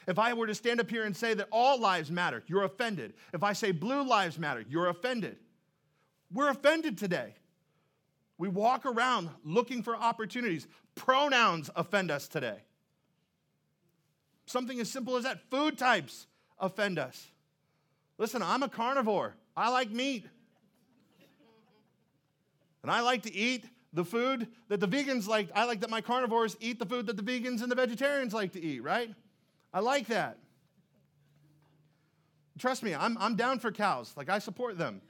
[0.06, 3.14] If I were to stand up here and say that all lives matter, you're offended.
[3.32, 5.38] If I say blue lives matter, you're offended.
[6.32, 7.34] We're offended today.
[8.38, 10.68] We walk around looking for opportunities.
[10.94, 12.58] Pronouns offend us today.
[14.46, 15.40] Something as simple as that.
[15.50, 16.26] Food types
[16.58, 17.26] offend us.
[18.18, 19.34] Listen, I'm a carnivore.
[19.56, 20.24] I like meat.
[22.82, 25.48] And I like to eat the food that the vegans like.
[25.54, 28.52] I like that my carnivores eat the food that the vegans and the vegetarians like
[28.52, 29.10] to eat, right?
[29.72, 30.38] I like that.
[32.58, 34.12] Trust me, I'm, I'm down for cows.
[34.16, 35.00] Like, I support them.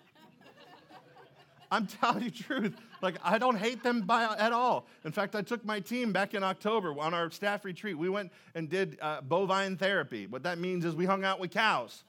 [1.74, 2.76] I'm telling you the truth.
[3.02, 4.86] Like, I don't hate them by, at all.
[5.04, 7.98] In fact, I took my team back in October on our staff retreat.
[7.98, 10.26] We went and did uh, bovine therapy.
[10.26, 12.04] What that means is we hung out with cows.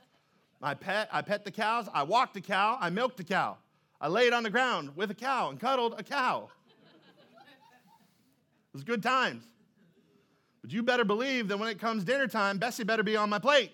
[0.61, 3.57] I pet, I pet the cows, I walked a cow, I milked a cow.
[3.99, 6.49] I laid on the ground with a cow and cuddled a cow.
[7.53, 9.43] It was good times.
[10.61, 13.39] But you better believe that when it comes dinner time, Bessie better be on my
[13.39, 13.71] plate.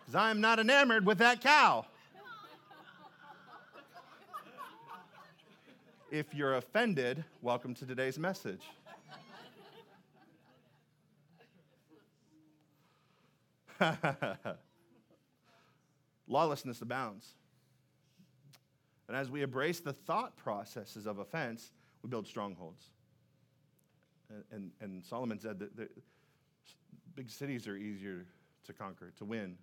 [0.00, 1.84] Because I am not enamored with that cow.
[6.14, 8.60] If you're offended, welcome to today's message.
[16.28, 17.34] Lawlessness abounds.
[19.08, 21.72] And as we embrace the thought processes of offense,
[22.04, 22.90] we build strongholds.
[24.30, 25.88] And, and, and Solomon said that the,
[27.16, 28.24] big cities are easier
[28.66, 29.58] to conquer, to win,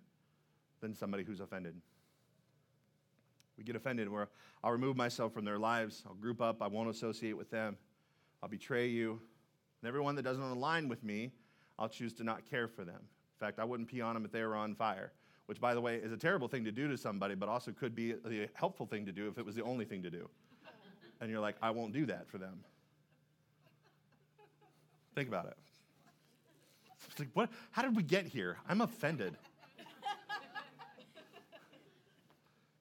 [0.82, 1.76] than somebody who's offended.
[3.62, 4.28] We get offended where
[4.64, 7.76] I'll remove myself from their lives, I'll group up, I won't associate with them,
[8.42, 9.20] I'll betray you.
[9.80, 11.30] And everyone that doesn't align with me,
[11.78, 12.98] I'll choose to not care for them.
[12.98, 15.12] In fact, I wouldn't pee on them if they were on fire
[15.46, 17.94] which, by the way, is a terrible thing to do to somebody, but also could
[17.94, 20.30] be the helpful thing to do if it was the only thing to do.
[21.20, 22.60] And you're like, I won't do that for them.
[25.14, 25.56] Think about it.
[27.10, 27.50] It's like, what?
[27.72, 28.56] How did we get here?
[28.68, 29.36] I'm offended.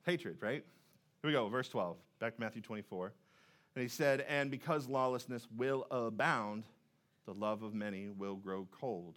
[0.05, 0.63] Hatred, right?
[1.21, 3.13] Here we go, verse 12, back to Matthew 24.
[3.75, 6.63] And he said, And because lawlessness will abound,
[7.25, 9.15] the love of many will grow cold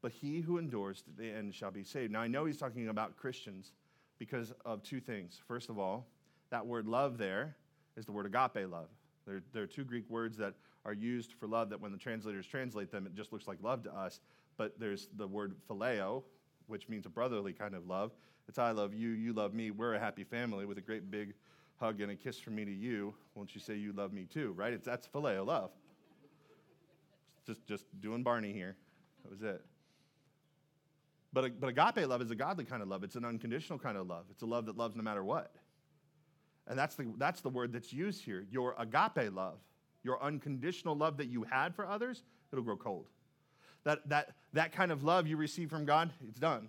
[0.00, 2.12] but he who endures to the end shall be saved.
[2.12, 3.72] Now, I know he's talking about Christians
[4.18, 5.40] because of two things.
[5.46, 6.06] First of all,
[6.50, 7.56] that word love there
[7.96, 8.88] is the word agape love.
[9.26, 12.46] There, there are two Greek words that are used for love that when the translators
[12.46, 14.20] translate them, it just looks like love to us.
[14.56, 16.22] But there's the word phileo,
[16.68, 18.12] which means a brotherly kind of love.
[18.48, 19.70] It's I love you, you love me.
[19.70, 21.34] We're a happy family with a great big
[21.76, 23.14] hug and a kiss from me to you.
[23.34, 24.72] Won't you say you love me too, right?
[24.72, 25.70] It's, that's phileo love.
[27.46, 28.76] Just, just doing Barney here.
[29.22, 29.62] That was it.
[31.32, 33.04] But, but agape love is a godly kind of love.
[33.04, 34.24] It's an unconditional kind of love.
[34.30, 35.52] It's a love that loves no matter what.
[36.66, 38.46] And that's the, that's the word that's used here.
[38.50, 39.58] Your agape love,
[40.04, 43.06] your unconditional love that you had for others, it'll grow cold.
[43.88, 46.68] That, that, that kind of love you receive from God, it's done.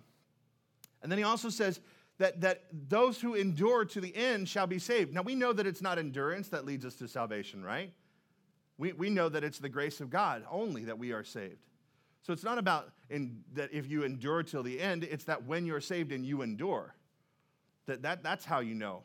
[1.02, 1.78] And then he also says
[2.16, 5.12] that, that those who endure to the end shall be saved.
[5.12, 7.92] Now, we know that it's not endurance that leads us to salvation, right?
[8.78, 11.66] We, we know that it's the grace of God only that we are saved.
[12.22, 15.66] So it's not about in, that if you endure till the end, it's that when
[15.66, 16.94] you're saved and you endure,
[17.84, 19.02] that, that that's how you know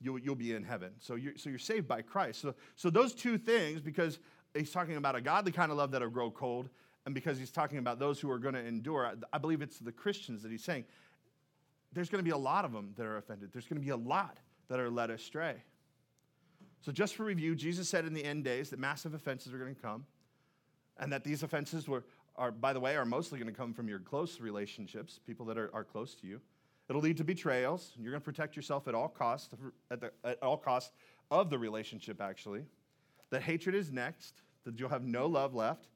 [0.00, 0.92] you'll, you'll be in heaven.
[1.00, 2.42] So you're, so you're saved by Christ.
[2.42, 4.20] So, so those two things, because
[4.58, 6.68] he's talking about a godly kind of love that'll grow cold,
[7.04, 9.92] and because he's talking about those who are going to endure, I believe it's the
[9.92, 10.84] Christians that he's saying.
[11.92, 13.50] There's going to be a lot of them that are offended.
[13.52, 14.38] There's going to be a lot
[14.68, 15.54] that are led astray.
[16.80, 19.74] So, just for review, Jesus said in the end days that massive offenses are going
[19.74, 20.04] to come
[20.98, 22.04] and that these offenses were,
[22.36, 25.58] are, by the way, are mostly going to come from your close relationships, people that
[25.58, 26.40] are, are close to you.
[26.88, 27.92] It'll lead to betrayals.
[27.98, 29.54] You're going to protect yourself at all costs,
[29.90, 30.92] at, the, at all costs
[31.30, 32.62] of the relationship, actually.
[33.30, 35.88] That hatred is next, that you'll have no love left.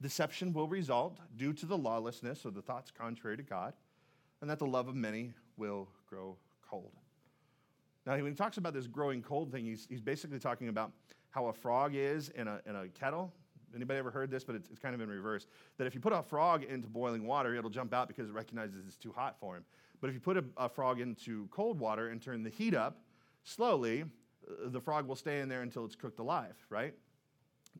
[0.00, 3.74] Deception will result due to the lawlessness or the thoughts contrary to God,
[4.40, 6.36] and that the love of many will grow
[6.68, 6.92] cold.
[8.06, 10.92] Now, when he talks about this growing cold thing, he's, he's basically talking about
[11.30, 13.32] how a frog is in a, in a kettle
[13.74, 14.44] Anybody ever heard this?
[14.44, 15.46] But it's, it's kind of in reverse.
[15.76, 18.86] That if you put a frog into boiling water, it'll jump out because it recognizes
[18.86, 19.64] it's too hot for him.
[20.00, 23.00] But if you put a, a frog into cold water and turn the heat up
[23.44, 26.94] slowly, uh, the frog will stay in there until it's cooked alive, right?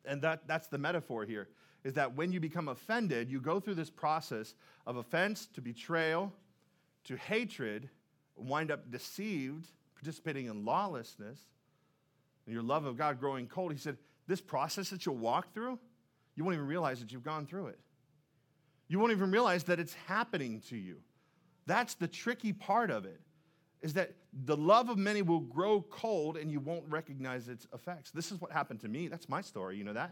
[0.05, 1.49] And that, that's the metaphor here,
[1.85, 4.55] is that when you become offended, you go through this process
[4.87, 6.33] of offense to betrayal
[7.05, 7.89] to hatred,
[8.37, 11.39] wind up deceived, participating in lawlessness,
[12.47, 13.73] and your love of God growing cold.
[13.73, 13.97] He said,
[14.27, 15.79] this process that you'll walk through,
[16.35, 17.79] you won't even realize that you've gone through it.
[18.89, 20.99] You won't even realize that it's happening to you.
[21.67, 23.21] That's the tricky part of it,
[23.81, 24.13] is that
[24.45, 28.11] the love of many will grow cold and you won't recognize its effects.
[28.11, 29.09] This is what happened to me.
[29.09, 29.77] That's my story.
[29.77, 30.11] You know that?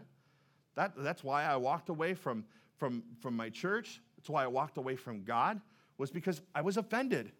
[0.75, 2.45] that that's why I walked away from,
[2.77, 4.01] from, from my church.
[4.15, 5.59] That's why I walked away from God,
[5.97, 7.31] was because I was offended.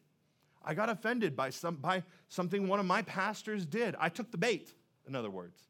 [0.63, 3.95] I got offended by, some, by something one of my pastors did.
[3.99, 4.73] I took the bait,
[5.07, 5.61] in other words.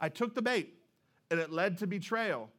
[0.00, 0.74] I took the bait
[1.30, 2.50] and it led to betrayal.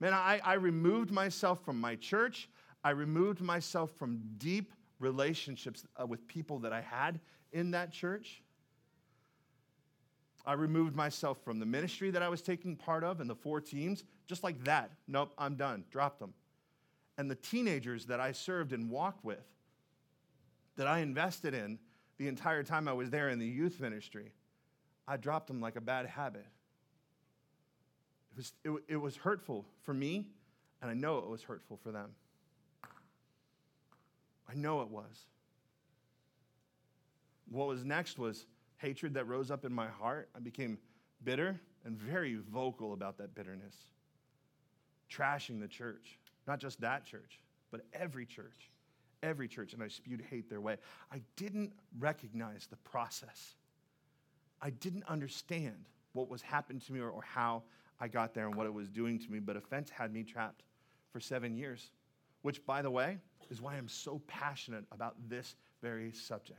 [0.00, 2.50] Man, I, I removed myself from my church.
[2.84, 7.20] I removed myself from deep relationships uh, with people that I had
[7.52, 8.42] in that church.
[10.44, 13.60] I removed myself from the ministry that I was taking part of and the four
[13.60, 14.90] teams, just like that.
[15.06, 15.84] Nope, I'm done.
[15.90, 16.34] Dropped them.
[17.18, 19.44] And the teenagers that I served and walked with,
[20.76, 21.78] that I invested in
[22.18, 24.32] the entire time I was there in the youth ministry,
[25.06, 26.46] I dropped them like a bad habit.
[28.32, 30.26] It was, it, it was hurtful for me,
[30.80, 32.10] and I know it was hurtful for them.
[34.52, 35.26] I know it was.
[37.50, 40.28] What was next was hatred that rose up in my heart.
[40.36, 40.78] I became
[41.24, 43.74] bitter and very vocal about that bitterness.
[45.10, 48.70] trashing the church, not just that church, but every church,
[49.22, 50.76] every church, and I spewed hate their way.
[51.12, 53.54] I didn't recognize the process.
[54.60, 55.84] I didn't understand
[56.14, 57.62] what was happening to me or, or how
[58.00, 60.62] I got there and what it was doing to me, but offense had me trapped
[61.10, 61.90] for seven years,
[62.42, 63.18] which, by the way,
[63.50, 66.58] is why I'm so passionate about this very subject.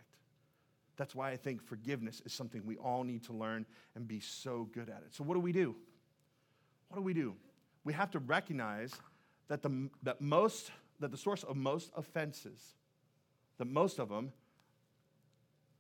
[0.96, 3.66] That's why I think forgiveness is something we all need to learn
[3.96, 5.14] and be so good at it.
[5.14, 5.76] So, what do we do?
[6.90, 7.36] What do we do?
[7.84, 8.94] We have to recognize
[9.48, 12.76] that the, that most, that the source of most offenses,
[13.58, 14.32] that most of them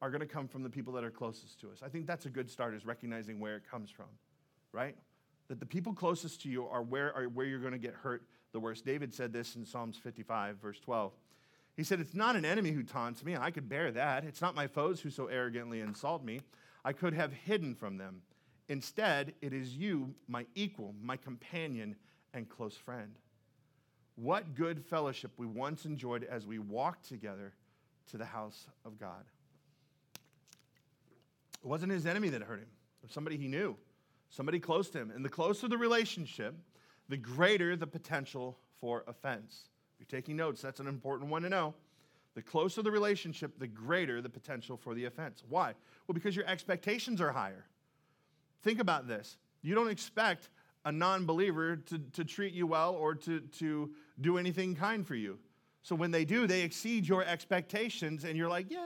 [0.01, 1.81] are going to come from the people that are closest to us.
[1.83, 4.07] I think that's a good start, is recognizing where it comes from,
[4.71, 4.97] right?
[5.49, 8.23] That the people closest to you are where, are where you're going to get hurt
[8.53, 8.85] the worst.
[8.85, 11.11] David said this in Psalms 55, verse 12.
[11.75, 13.35] He said, It's not an enemy who taunts me.
[13.35, 14.23] I could bear that.
[14.23, 16.41] It's not my foes who so arrogantly insult me.
[16.85, 18.21] I could have hidden from them.
[18.69, 21.95] Instead, it is you, my equal, my companion,
[22.33, 23.15] and close friend.
[24.15, 27.53] What good fellowship we once enjoyed as we walked together
[28.11, 29.23] to the house of God.
[31.63, 32.67] It wasn't his enemy that hurt him,
[33.01, 33.75] it was somebody he knew,
[34.33, 35.11] somebody close to him.
[35.11, 36.55] And the closer the relationship,
[37.07, 39.69] the greater the potential for offense.
[39.93, 41.75] If you're taking notes, that's an important one to know.
[42.33, 45.43] The closer the relationship, the greater the potential for the offense.
[45.47, 45.73] Why?
[46.07, 47.65] Well, because your expectations are higher.
[48.63, 49.37] Think about this.
[49.61, 50.49] You don't expect
[50.83, 55.15] a non believer to, to treat you well or to, to do anything kind for
[55.15, 55.37] you.
[55.83, 58.79] So when they do, they exceed your expectations, and you're like, yay.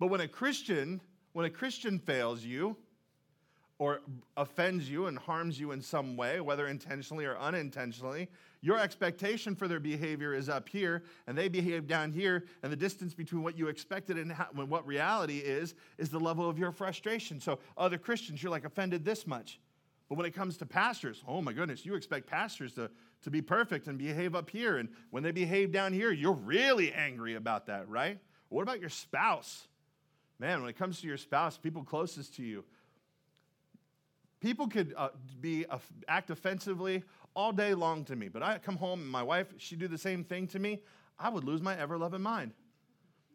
[0.00, 1.00] But when a Christian,
[1.34, 2.76] when a Christian fails you,
[3.78, 4.00] or
[4.36, 8.28] offends you and harms you in some way, whether intentionally or unintentionally,
[8.60, 12.76] your expectation for their behavior is up here, and they behave down here, and the
[12.76, 16.72] distance between what you expected and how, what reality is, is the level of your
[16.72, 17.40] frustration.
[17.40, 19.60] So, other Christians, you're like offended this much.
[20.08, 22.90] But when it comes to pastors, oh my goodness, you expect pastors to,
[23.22, 24.78] to be perfect and behave up here.
[24.78, 28.18] And when they behave down here, you're really angry about that, right?
[28.48, 29.68] What about your spouse?
[30.38, 32.64] Man, when it comes to your spouse, people closest to you,
[34.40, 35.08] People could uh,
[35.40, 37.02] be uh, act offensively
[37.34, 39.98] all day long to me, but I come home and my wife, she'd do the
[39.98, 40.80] same thing to me.
[41.18, 42.52] I would lose my ever loving mind.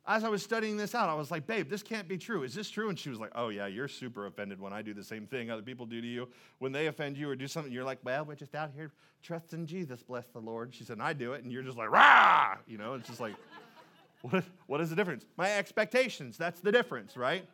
[0.06, 2.44] As I was studying this out, I was like, babe, this can't be true.
[2.44, 2.90] Is this true?
[2.90, 5.50] And she was like, oh, yeah, you're super offended when I do the same thing
[5.50, 6.28] other people do to you.
[6.60, 9.66] When they offend you or do something, you're like, well, we're just out here trusting
[9.66, 10.74] Jesus, bless the Lord.
[10.74, 11.44] She said, I do it.
[11.44, 12.58] And you're just like, rah!
[12.68, 13.36] You know, it's just like,
[14.22, 15.26] what, what is the difference?
[15.38, 17.46] My expectations, that's the difference, right?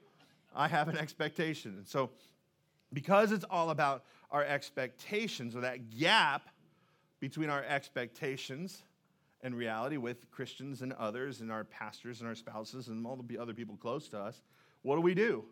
[0.56, 1.76] I have an expectation.
[1.78, 2.10] And so
[2.93, 6.49] because it's all about our expectations or that gap
[7.19, 8.84] between our expectations
[9.41, 13.38] and reality with Christians and others and our pastors and our spouses and all the
[13.38, 14.41] other people close to us,
[14.82, 15.45] what do we do?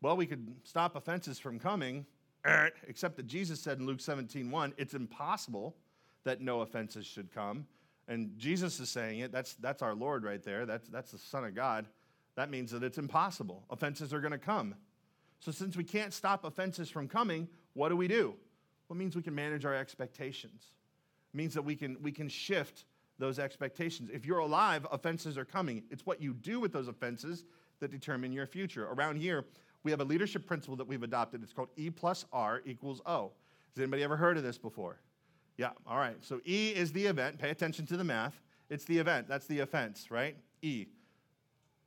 [0.00, 2.06] Well, we could stop offenses from coming,
[2.88, 5.76] except that Jesus said in Luke 17 1, it's impossible
[6.24, 7.66] that no offenses should come.
[8.08, 9.32] And Jesus is saying it.
[9.32, 10.66] That's, that's our Lord right there.
[10.66, 11.86] That's, that's the Son of God.
[12.34, 13.64] That means that it's impossible.
[13.70, 14.74] Offenses are going to come.
[15.42, 18.36] So, since we can't stop offenses from coming, what do we do?
[18.88, 20.70] Well, it means we can manage our expectations.
[21.34, 22.84] It means that we can, we can shift
[23.18, 24.08] those expectations.
[24.12, 25.82] If you're alive, offenses are coming.
[25.90, 27.44] It's what you do with those offenses
[27.80, 28.86] that determine your future.
[28.86, 29.44] Around here,
[29.82, 31.42] we have a leadership principle that we've adopted.
[31.42, 33.32] It's called E plus R equals O.
[33.74, 35.00] Has anybody ever heard of this before?
[35.58, 36.16] Yeah, all right.
[36.20, 37.38] So E is the event.
[37.38, 38.40] Pay attention to the math.
[38.70, 39.26] It's the event.
[39.26, 40.36] That's the offense, right?
[40.62, 40.86] E.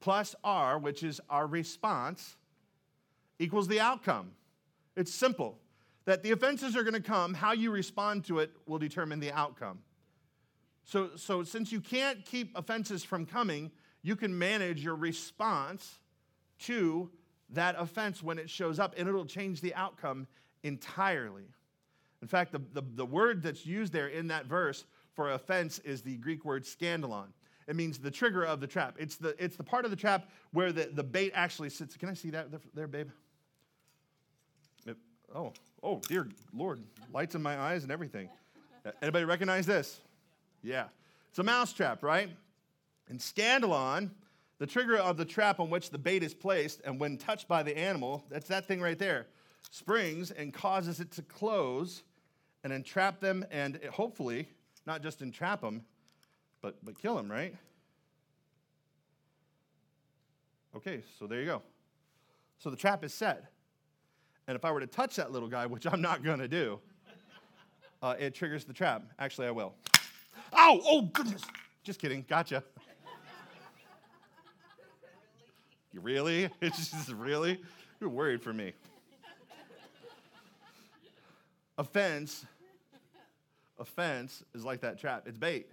[0.01, 2.35] Plus R, which is our response,
[3.39, 4.31] equals the outcome.
[4.95, 5.59] It's simple
[6.05, 9.31] that the offenses are going to come, how you respond to it will determine the
[9.31, 9.79] outcome.
[10.83, 13.71] So, so, since you can't keep offenses from coming,
[14.03, 15.99] you can manage your response
[16.59, 17.09] to
[17.49, 20.27] that offense when it shows up, and it'll change the outcome
[20.63, 21.45] entirely.
[22.21, 26.01] In fact, the, the, the word that's used there in that verse for offense is
[26.01, 27.27] the Greek word scandalon.
[27.67, 28.95] It means the trigger of the trap.
[28.99, 31.97] It's the, it's the part of the trap where the, the bait actually sits.
[31.97, 33.09] Can I see that there, babe?
[35.35, 35.51] Oh,
[35.83, 36.81] oh, dear Lord,
[37.11, 38.29] lights in my eyes and everything.
[39.01, 39.99] Anybody recognize this?
[40.63, 40.85] Yeah.
[41.29, 42.29] It's a mousetrap, right?
[43.09, 44.11] And scandalon,
[44.59, 47.63] the trigger of the trap on which the bait is placed, and when touched by
[47.63, 49.27] the animal, that's that thing right there,
[49.71, 52.03] springs and causes it to close
[52.63, 54.47] and entrap them, and hopefully,
[54.87, 55.83] not just entrap them,
[56.61, 57.53] but, but kill them, right?
[60.77, 61.61] Okay, so there you go.
[62.57, 63.51] So the trap is set.
[64.47, 66.79] And if I were to touch that little guy, which I'm not going to do,
[68.01, 69.03] uh, it triggers the trap.
[69.17, 69.73] Actually, I will.
[70.53, 70.79] Ow!
[70.83, 71.41] Oh, goodness.
[71.83, 72.25] Just kidding.
[72.27, 72.63] Gotcha.
[75.93, 76.49] you really?
[76.61, 77.61] It's just really?
[77.99, 78.73] You're worried for me.
[81.77, 82.45] Offense,
[83.77, 85.23] offense is like that trap.
[85.27, 85.71] It's bait.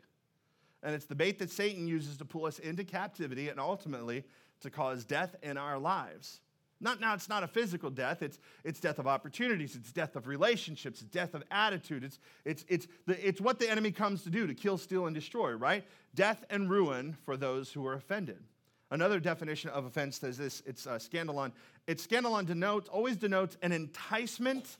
[0.82, 4.24] And it's the bait that Satan uses to pull us into captivity and ultimately
[4.62, 6.40] to cause death in our lives.
[6.82, 10.26] Not now, it's not a physical death, it's, it's death of opportunities, it's death of
[10.26, 12.02] relationships, it's death of attitude.
[12.02, 15.14] It's, it's, it's, the, it's what the enemy comes to do to kill, steal, and
[15.14, 15.84] destroy, right?
[16.16, 18.42] Death and ruin for those who are offended.
[18.90, 21.52] Another definition of offense says this it's uh, scandalon.
[21.86, 24.76] It's scandalon denotes, always denotes an enticement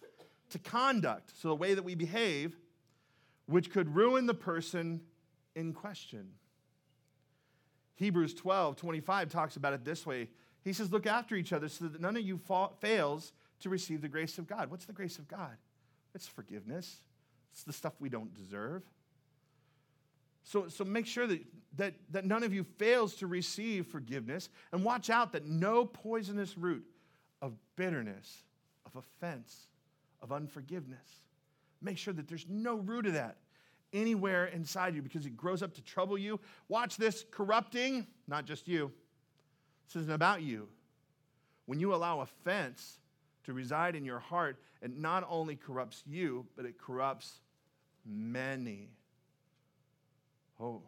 [0.51, 2.59] to conduct, so the way that we behave,
[3.47, 5.01] which could ruin the person
[5.55, 6.31] in question.
[7.95, 10.29] Hebrews 12, 25 talks about it this way.
[10.65, 14.03] He says, Look after each other so that none of you fa- fails to receive
[14.03, 14.71] the grace of God.
[14.71, 15.57] What's the grace of God?
[16.15, 16.99] It's forgiveness,
[17.53, 18.83] it's the stuff we don't deserve.
[20.45, 21.41] So, so make sure that,
[21.77, 26.59] that, that none of you fails to receive forgiveness, and watch out that no poisonous
[26.59, 26.85] root
[27.41, 28.43] of bitterness,
[28.85, 29.69] of offense,
[30.21, 31.21] of unforgiveness.
[31.81, 33.37] Make sure that there's no root of that
[33.93, 36.41] anywhere inside you because it grows up to trouble you.
[36.69, 38.93] Watch this corrupting, not just you.
[39.87, 40.69] This isn't about you.
[41.67, 42.99] When you allow offense
[43.45, 47.41] to reside in your heart, it not only corrupts you, but it corrupts
[48.05, 48.91] many.
[50.61, 50.83] Oh,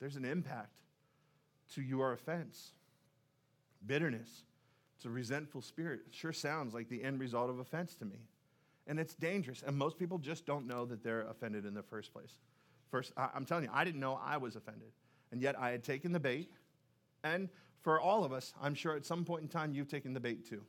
[0.00, 0.74] there's an impact
[1.74, 2.72] to your offense.
[3.86, 4.44] Bitterness.
[4.96, 6.00] It's a resentful spirit.
[6.06, 8.18] It sure sounds like the end result of offense to me.
[8.86, 9.62] And it's dangerous.
[9.66, 12.32] And most people just don't know that they're offended in the first place.
[12.90, 14.90] First, I'm telling you, I didn't know I was offended.
[15.32, 16.50] And yet I had taken the bait.
[17.22, 17.48] And
[17.80, 20.48] for all of us, I'm sure at some point in time you've taken the bait
[20.48, 20.62] too.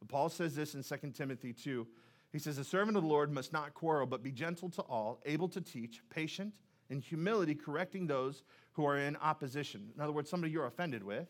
[0.00, 1.86] But Paul says this in 2 Timothy 2.
[2.32, 5.20] He says, A servant of the Lord must not quarrel, but be gentle to all,
[5.24, 6.56] able to teach, patient,
[6.90, 8.42] in humility, correcting those
[8.72, 9.92] who are in opposition.
[9.94, 11.28] In other words, somebody you're offended with.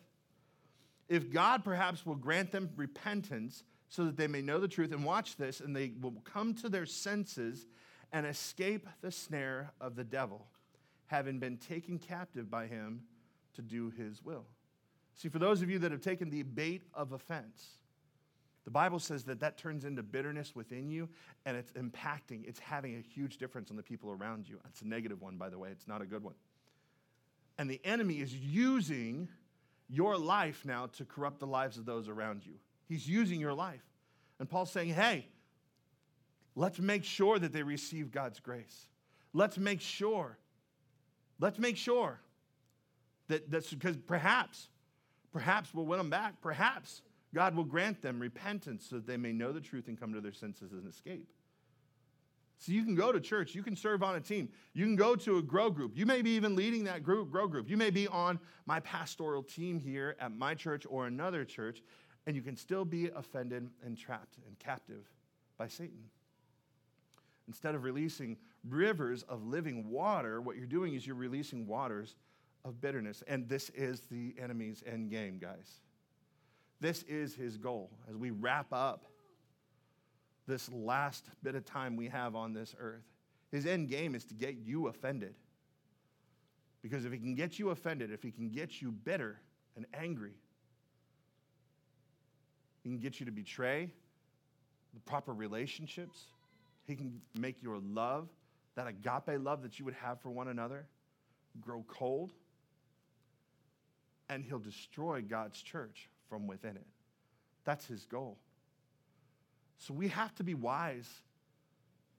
[1.08, 5.04] If God perhaps will grant them repentance so that they may know the truth and
[5.04, 7.66] watch this, and they will come to their senses
[8.12, 10.46] and escape the snare of the devil,
[11.06, 13.02] having been taken captive by him
[13.54, 14.46] to do his will.
[15.14, 17.78] See, for those of you that have taken the bait of offense,
[18.64, 21.08] the Bible says that that turns into bitterness within you
[21.44, 24.58] and it's impacting, it's having a huge difference on the people around you.
[24.68, 26.34] It's a negative one, by the way, it's not a good one.
[27.58, 29.28] And the enemy is using
[29.88, 32.54] your life now to corrupt the lives of those around you.
[32.86, 33.84] He's using your life.
[34.40, 35.28] And Paul's saying, hey,
[36.56, 38.88] let's make sure that they receive God's grace.
[39.32, 40.38] Let's make sure.
[41.38, 42.20] Let's make sure
[43.28, 44.68] that that's because perhaps,
[45.35, 46.41] perhaps we'll win them back.
[46.41, 47.03] Perhaps
[47.35, 50.20] God will grant them repentance so that they may know the truth and come to
[50.20, 51.28] their senses and escape.
[52.59, 55.16] So you can go to church, you can serve on a team, you can go
[55.16, 55.97] to a grow group.
[55.97, 57.68] You may be even leading that group, grow group.
[57.68, 61.82] You may be on my pastoral team here at my church or another church,
[62.26, 65.05] and you can still be offended and trapped and captive
[65.59, 66.05] by Satan.
[67.49, 72.14] Instead of releasing rivers of living water, what you're doing is you're releasing waters
[72.64, 73.22] of bitterness.
[73.26, 75.80] And this is the enemy's end game, guys.
[76.80, 79.04] This is his goal as we wrap up
[80.46, 83.04] this last bit of time we have on this earth.
[83.50, 85.34] His end game is to get you offended.
[86.82, 89.40] Because if he can get you offended, if he can get you bitter
[89.76, 90.34] and angry,
[92.82, 93.90] he can get you to betray
[94.92, 96.24] the proper relationships.
[96.86, 98.28] He can make your love,
[98.74, 100.86] that agape love that you would have for one another,
[101.60, 102.32] grow cold.
[104.28, 106.86] And he'll destroy God's church from within it.
[107.64, 108.38] That's his goal.
[109.78, 111.08] So we have to be wise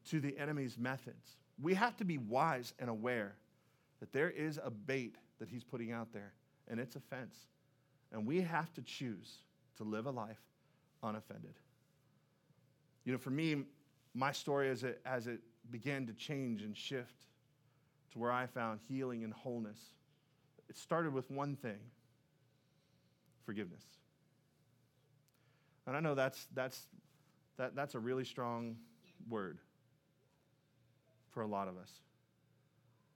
[0.10, 1.38] to the enemy's methods.
[1.62, 3.36] We have to be wise and aware
[4.00, 6.34] that there is a bait that he's putting out there,
[6.68, 7.36] and it's offense.
[8.12, 9.40] And we have to choose
[9.78, 10.42] to live a life
[11.02, 11.56] unoffended.
[13.04, 13.64] You know, for me,
[14.14, 15.40] my story as it, as it
[15.72, 17.24] began to change and shift
[18.12, 19.80] to where I found healing and wholeness,
[20.70, 21.80] it started with one thing
[23.46, 23.84] forgiveness.
[25.88, 26.88] And I know that's, that's,
[27.58, 28.76] that, that's a really strong
[29.30, 29.60] word
[31.30, 31.92] for a lot of us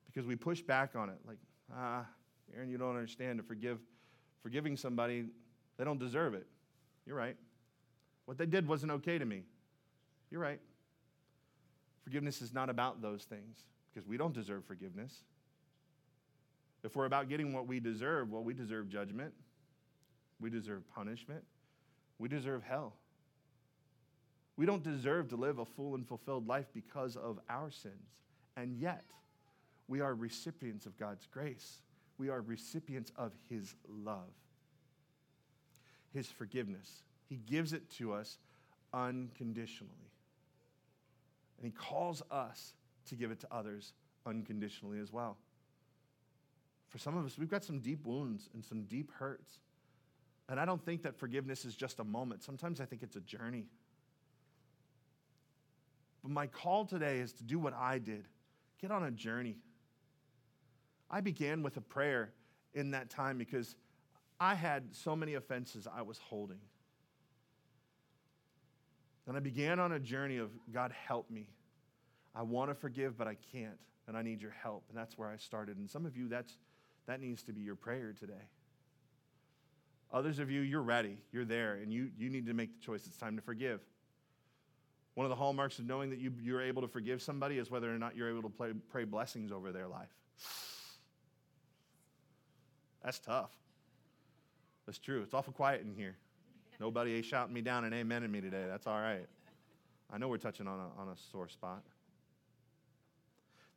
[0.06, 1.38] because we push back on it like,
[1.76, 2.06] ah,
[2.56, 3.80] Aaron, you don't understand to forgive,
[4.42, 5.26] forgiving somebody,
[5.78, 6.48] they don't deserve it.
[7.06, 7.38] You're right.
[8.26, 9.44] What they did wasn't okay to me.
[10.30, 10.60] You're right.
[12.04, 13.58] Forgiveness is not about those things
[13.92, 15.24] because we don't deserve forgiveness.
[16.84, 19.34] If we're about getting what we deserve, well, we deserve judgment.
[20.40, 21.44] We deserve punishment.
[22.18, 22.94] We deserve hell.
[24.56, 28.24] We don't deserve to live a full and fulfilled life because of our sins.
[28.58, 29.06] And yet,
[29.88, 31.82] we are recipients of God's grace.
[32.18, 34.34] We are recipients of His love,
[36.14, 37.04] His forgiveness.
[37.28, 38.38] He gives it to us
[38.94, 40.12] unconditionally.
[41.58, 42.74] And He calls us
[43.08, 43.94] to give it to others
[44.26, 45.38] unconditionally as well.
[46.90, 49.60] For some of us, we've got some deep wounds and some deep hurts.
[50.50, 52.44] And I don't think that forgiveness is just a moment.
[52.44, 53.68] Sometimes I think it's a journey.
[56.24, 58.28] But my call today is to do what I did
[58.82, 59.58] get on a journey.
[61.12, 62.32] I began with a prayer
[62.74, 63.76] in that time because
[64.40, 66.60] I had so many offenses I was holding.
[69.28, 71.50] And I began on a journey of God, help me.
[72.34, 73.78] I want to forgive, but I can't,
[74.08, 74.86] and I need your help.
[74.90, 75.78] And that's where I started.
[75.78, 76.58] And some of you, that's,
[77.08, 78.34] that needs to be your prayer today.
[80.12, 83.06] Others of you, you're ready, you're there, and you, you need to make the choice.
[83.06, 83.80] It's time to forgive.
[85.14, 87.94] One of the hallmarks of knowing that you, you're able to forgive somebody is whether
[87.94, 90.10] or not you're able to play, pray blessings over their life.
[93.04, 93.52] That's tough.
[94.86, 95.22] That's true.
[95.22, 96.16] It's awful quiet in here.
[96.80, 98.66] Nobody is shouting me down and amening me today.
[98.68, 99.28] That's all right.
[100.12, 101.84] I know we're touching on a, on a sore spot.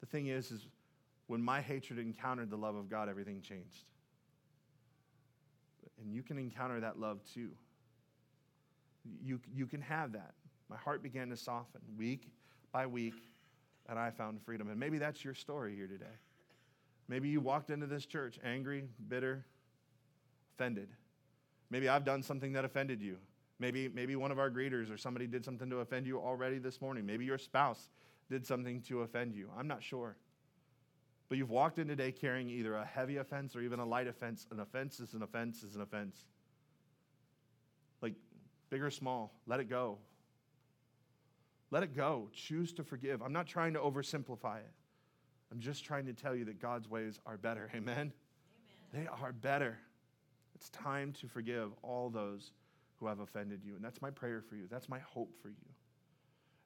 [0.00, 0.66] The thing is, is
[1.26, 3.84] when my hatred encountered the love of God, everything changed.
[6.00, 7.50] And you can encounter that love too.
[9.24, 10.34] You, you can have that.
[10.68, 12.30] My heart began to soften week
[12.72, 13.14] by week,
[13.88, 14.68] and I found freedom.
[14.68, 16.04] And maybe that's your story here today.
[17.08, 19.44] Maybe you walked into this church angry, bitter,
[20.54, 20.88] offended.
[21.70, 23.16] Maybe I've done something that offended you.
[23.58, 26.80] Maybe, maybe one of our greeters or somebody did something to offend you already this
[26.80, 27.06] morning.
[27.06, 27.90] Maybe your spouse
[28.30, 29.50] did something to offend you.
[29.58, 30.16] I'm not sure.
[31.32, 34.46] But you've walked in today carrying either a heavy offense or even a light offense.
[34.50, 36.26] An offense is an offense is an offense.
[38.02, 38.12] Like
[38.68, 39.96] big or small, let it go.
[41.70, 42.28] Let it go.
[42.34, 43.22] Choose to forgive.
[43.22, 44.74] I'm not trying to oversimplify it.
[45.50, 47.70] I'm just trying to tell you that God's ways are better.
[47.74, 47.94] Amen?
[47.96, 48.12] Amen?
[48.92, 49.78] They are better.
[50.54, 52.52] It's time to forgive all those
[52.96, 53.74] who have offended you.
[53.74, 54.66] And that's my prayer for you.
[54.70, 55.70] That's my hope for you.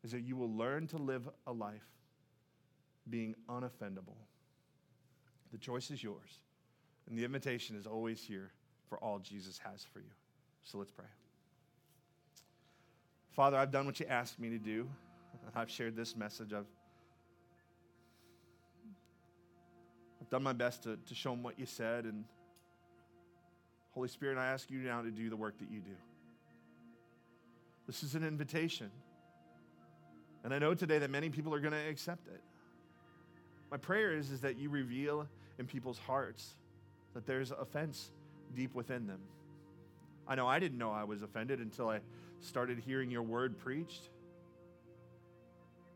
[0.02, 1.86] Is that you will learn to live a life
[3.08, 4.16] being unoffendable.
[5.52, 6.40] The choice is yours.
[7.08, 8.52] And the invitation is always here
[8.88, 10.10] for all Jesus has for you.
[10.64, 11.06] So let's pray.
[13.32, 14.88] Father, I've done what you asked me to do.
[15.54, 16.52] I've shared this message.
[16.52, 16.66] I've
[20.20, 22.04] I've done my best to, to show them what you said.
[22.04, 22.24] And
[23.92, 25.94] Holy Spirit, I ask you now to do the work that you do.
[27.86, 28.90] This is an invitation.
[30.42, 32.42] And I know today that many people are going to accept it.
[33.70, 35.26] My prayer is, is that you reveal
[35.58, 36.54] in people's hearts
[37.14, 38.10] that there's offense
[38.54, 39.20] deep within them.
[40.28, 42.00] I know I didn't know I was offended until I
[42.40, 44.08] started hearing your word preached.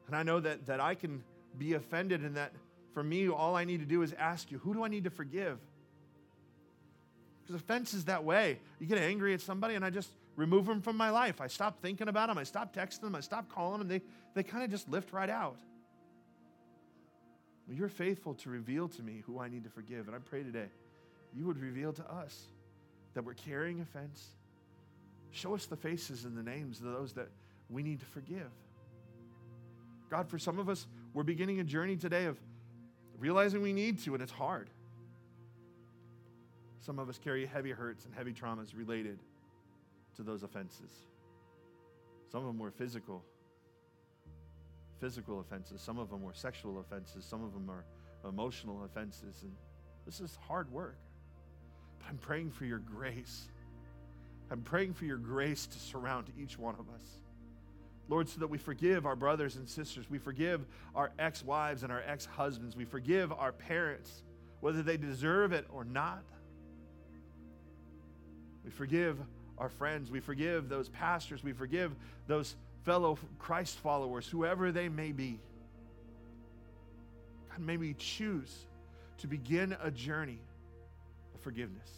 [0.06, 1.22] And I know that, that I can
[1.58, 2.52] be offended and that
[2.92, 5.10] for me, all I need to do is ask you, who do I need to
[5.10, 5.58] forgive?
[7.42, 8.58] Because offense is that way.
[8.78, 11.40] You get angry at somebody, and I just remove them from my life.
[11.40, 12.38] I stop thinking about them.
[12.38, 13.14] I stop texting them.
[13.14, 13.88] I stop calling them.
[13.88, 14.02] They,
[14.34, 15.56] they kind of just lift right out.
[17.70, 20.08] Well, you're faithful to reveal to me who I need to forgive.
[20.08, 20.66] And I pray today
[21.32, 22.46] you would reveal to us
[23.14, 24.26] that we're carrying offense.
[25.30, 27.28] Show us the faces and the names of those that
[27.68, 28.50] we need to forgive.
[30.10, 32.36] God, for some of us, we're beginning a journey today of
[33.20, 34.68] realizing we need to, and it's hard.
[36.80, 39.20] Some of us carry heavy hurts and heavy traumas related
[40.16, 40.90] to those offenses.
[42.32, 43.22] Some of them were physical,
[45.00, 45.80] physical offenses.
[45.80, 47.24] Some of them were sexual offenses.
[47.24, 47.84] Some of them are
[48.28, 49.42] emotional offenses.
[49.42, 49.52] And
[50.06, 50.98] this is hard work.
[51.98, 53.48] But I'm praying for your grace.
[54.50, 57.02] I'm praying for your grace to surround each one of us.
[58.08, 60.10] Lord, so that we forgive our brothers and sisters.
[60.10, 62.74] We forgive our ex wives and our ex husbands.
[62.74, 64.24] We forgive our parents,
[64.60, 66.24] whether they deserve it or not.
[68.64, 69.16] We forgive
[69.58, 70.10] our friends.
[70.10, 71.44] We forgive those pastors.
[71.44, 71.94] We forgive
[72.26, 75.38] those fellow Christ followers, whoever they may be.
[77.50, 78.66] God, may we choose
[79.18, 80.38] to begin a journey
[81.34, 81.88] of forgiveness.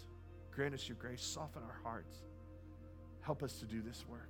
[0.54, 2.16] Grant us your grace, soften our hearts.
[3.22, 4.28] Help us to do this work.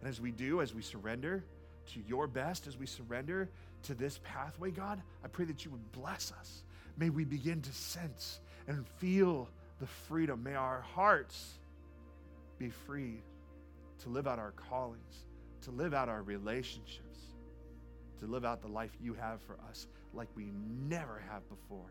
[0.00, 1.44] And as we do, as we surrender
[1.92, 3.48] to your best, as we surrender
[3.84, 6.62] to this pathway, God, I pray that you would bless us.
[6.96, 9.48] May we begin to sense and feel
[9.80, 10.42] the freedom.
[10.42, 11.54] May our hearts
[12.58, 13.20] be free
[14.02, 15.26] to live out our callings,
[15.64, 17.18] to live out our relationships,
[18.20, 20.52] to live out the life you have for us like we
[20.88, 21.90] never have before.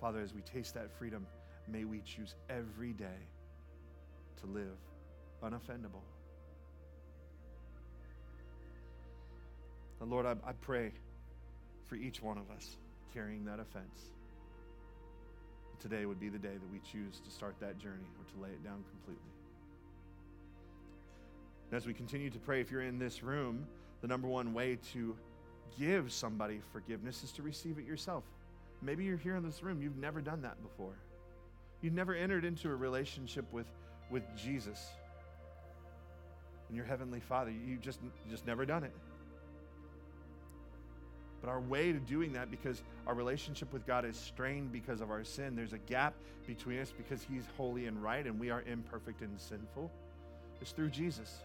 [0.00, 1.26] Father, as we taste that freedom,
[1.66, 3.28] may we choose every day
[4.40, 4.76] to live
[5.42, 6.02] unoffendable.
[10.00, 10.92] And Lord, I, I pray
[11.86, 12.76] for each one of us
[13.12, 14.12] carrying that offense.
[15.78, 18.50] Today would be the day that we choose to start that journey or to lay
[18.50, 19.29] it down completely.
[21.70, 23.66] And as we continue to pray, if you're in this room
[24.00, 25.16] the number one way to
[25.78, 28.24] give somebody forgiveness is to receive it yourself.
[28.82, 30.94] Maybe you're here in this room, you've never done that before.
[31.82, 33.66] You've never entered into a relationship with,
[34.10, 34.86] with Jesus
[36.68, 37.50] and your heavenly Father.
[37.50, 38.00] You just,
[38.30, 38.92] just never done it.
[41.42, 45.10] But our way to doing that, because our relationship with God is strained because of
[45.10, 46.14] our sin, there's a gap
[46.46, 49.90] between us because He's holy and right and we are imperfect and sinful,
[50.60, 51.44] is through Jesus.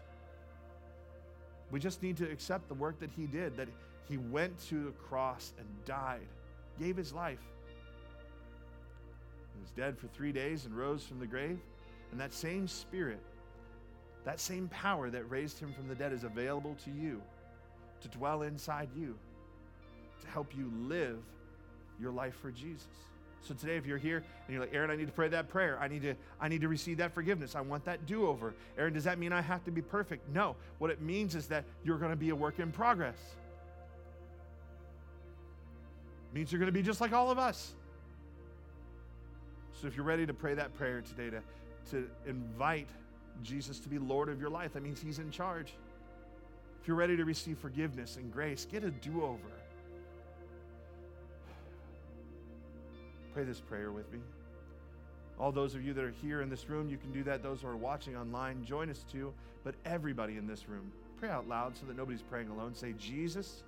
[1.70, 3.68] We just need to accept the work that He did, that
[4.08, 6.26] He went to the cross and died,
[6.78, 7.40] gave His life.
[9.54, 11.58] He was dead for three days and rose from the grave.
[12.12, 13.20] And that same Spirit,
[14.24, 17.20] that same power that raised Him from the dead is available to you
[18.00, 19.16] to dwell inside you
[20.20, 21.18] to help you live
[22.00, 22.86] your life for Jesus.
[23.46, 25.78] So today, if you're here and you're like, Aaron, I need to pray that prayer.
[25.80, 27.54] I need to, I need to receive that forgiveness.
[27.54, 28.54] I want that do-over.
[28.76, 30.28] Aaron, does that mean I have to be perfect?
[30.34, 30.56] No.
[30.78, 33.18] What it means is that you're going to be a work in progress.
[36.32, 37.72] It means you're going to be just like all of us.
[39.80, 41.42] So if you're ready to pray that prayer today, to,
[41.90, 42.88] to invite
[43.44, 45.74] Jesus to be Lord of your life, that means He's in charge.
[46.80, 49.38] If you're ready to receive forgiveness and grace, get a do-over.
[53.36, 54.20] Pray this prayer with me.
[55.38, 57.42] All those of you that are here in this room, you can do that.
[57.42, 59.34] Those who are watching online, join us too.
[59.62, 62.74] But everybody in this room, pray out loud so that nobody's praying alone.
[62.74, 63.62] Say, Jesus,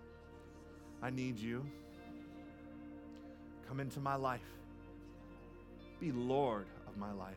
[1.03, 1.67] I need you.
[3.69, 4.41] Come into my life.
[6.01, 7.37] Be Lord of my life.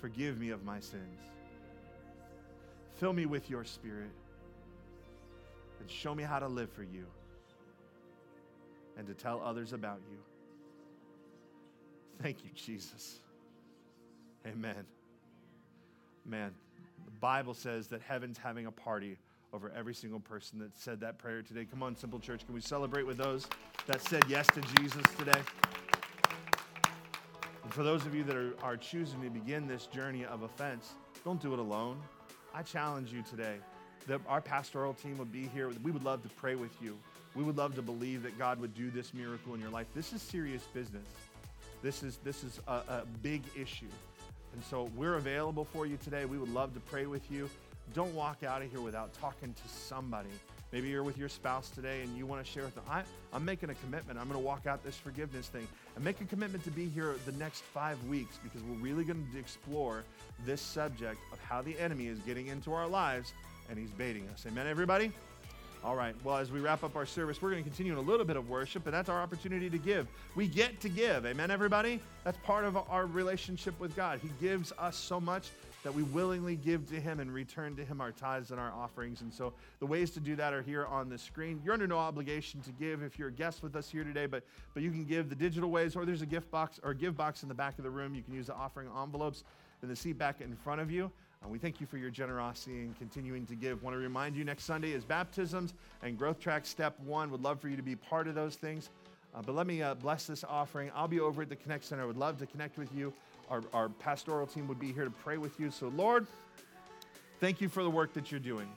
[0.00, 1.20] Forgive me of my sins.
[2.94, 4.12] Fill me with your spirit
[5.78, 7.04] and show me how to live for you
[8.96, 10.16] and to tell others about you.
[12.22, 13.18] Thank you, Jesus.
[14.46, 14.84] Amen.
[16.26, 16.52] Man,
[17.04, 19.18] the Bible says that heaven's having a party
[19.52, 21.64] over every single person that said that prayer today.
[21.64, 23.46] Come on, Simple Church, can we celebrate with those
[23.86, 25.40] that said yes to Jesus today?
[27.62, 30.94] And for those of you that are, are choosing to begin this journey of offense,
[31.24, 31.98] don't do it alone.
[32.52, 33.56] I challenge you today
[34.06, 35.70] that our pastoral team would be here.
[35.82, 36.98] We would love to pray with you.
[37.34, 39.86] We would love to believe that God would do this miracle in your life.
[39.94, 41.06] This is serious business.
[41.84, 43.90] This is, this is a, a big issue.
[44.54, 46.24] And so we're available for you today.
[46.24, 47.50] We would love to pray with you.
[47.92, 50.30] Don't walk out of here without talking to somebody.
[50.72, 52.84] Maybe you're with your spouse today and you want to share with them.
[52.88, 53.02] I,
[53.34, 54.18] am making a commitment.
[54.18, 57.16] I'm going to walk out this forgiveness thing and make a commitment to be here
[57.26, 60.04] the next five weeks because we're really going to explore
[60.46, 63.34] this subject of how the enemy is getting into our lives
[63.68, 64.46] and he's baiting us.
[64.48, 65.12] Amen, everybody?
[65.84, 66.16] All right.
[66.24, 68.38] Well, as we wrap up our service, we're going to continue in a little bit
[68.38, 70.08] of worship, and that's our opportunity to give.
[70.34, 71.26] We get to give.
[71.26, 72.00] Amen, everybody?
[72.24, 74.18] That's part of our relationship with God.
[74.22, 75.50] He gives us so much
[75.82, 79.20] that we willingly give to Him and return to Him our tithes and our offerings.
[79.20, 81.60] And so the ways to do that are here on the screen.
[81.62, 84.42] You're under no obligation to give if you're a guest with us here today, but,
[84.72, 87.42] but you can give the digital ways, or there's a gift box or gift box
[87.42, 88.14] in the back of the room.
[88.14, 89.44] You can use the offering envelopes
[89.82, 91.12] in the seat back in front of you.
[91.44, 93.82] And we thank you for your generosity and continuing to give.
[93.82, 97.30] Want to remind you next Sunday is baptisms and growth track step one.
[97.30, 98.88] Would love for you to be part of those things.
[99.34, 100.90] Uh, but let me uh, bless this offering.
[100.94, 102.02] I'll be over at the Connect Center.
[102.02, 103.12] I would love to connect with you.
[103.50, 105.70] Our, our pastoral team would be here to pray with you.
[105.70, 106.26] So, Lord,
[107.40, 108.68] thank you for the work that you're doing.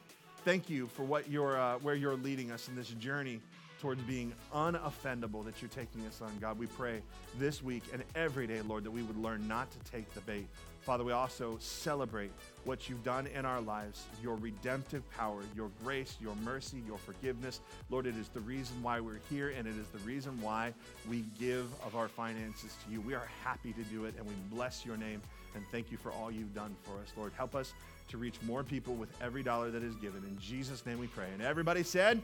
[0.43, 3.39] Thank you for what you're, uh, where you're leading us in this journey
[3.79, 6.31] towards being unoffendable that you're taking us on.
[6.41, 7.01] God, we pray
[7.37, 10.47] this week and every day, Lord, that we would learn not to take the bait.
[10.87, 12.31] Father, we also celebrate
[12.63, 17.59] what you've done in our lives, your redemptive power, your grace, your mercy, your forgiveness.
[17.89, 20.73] Lord, it is the reason why we're here, and it is the reason why
[21.09, 23.01] we give of our finances to you.
[23.01, 25.21] We are happy to do it, and we bless your name
[25.55, 27.11] and thank you for all you've done for us.
[27.17, 27.73] Lord, help us
[28.07, 30.23] to reach more people with every dollar that is given.
[30.23, 31.27] In Jesus' name we pray.
[31.33, 32.21] And everybody said,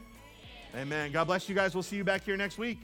[0.74, 1.12] Amen.
[1.12, 1.74] God bless you guys.
[1.74, 2.78] We'll see you back here next week.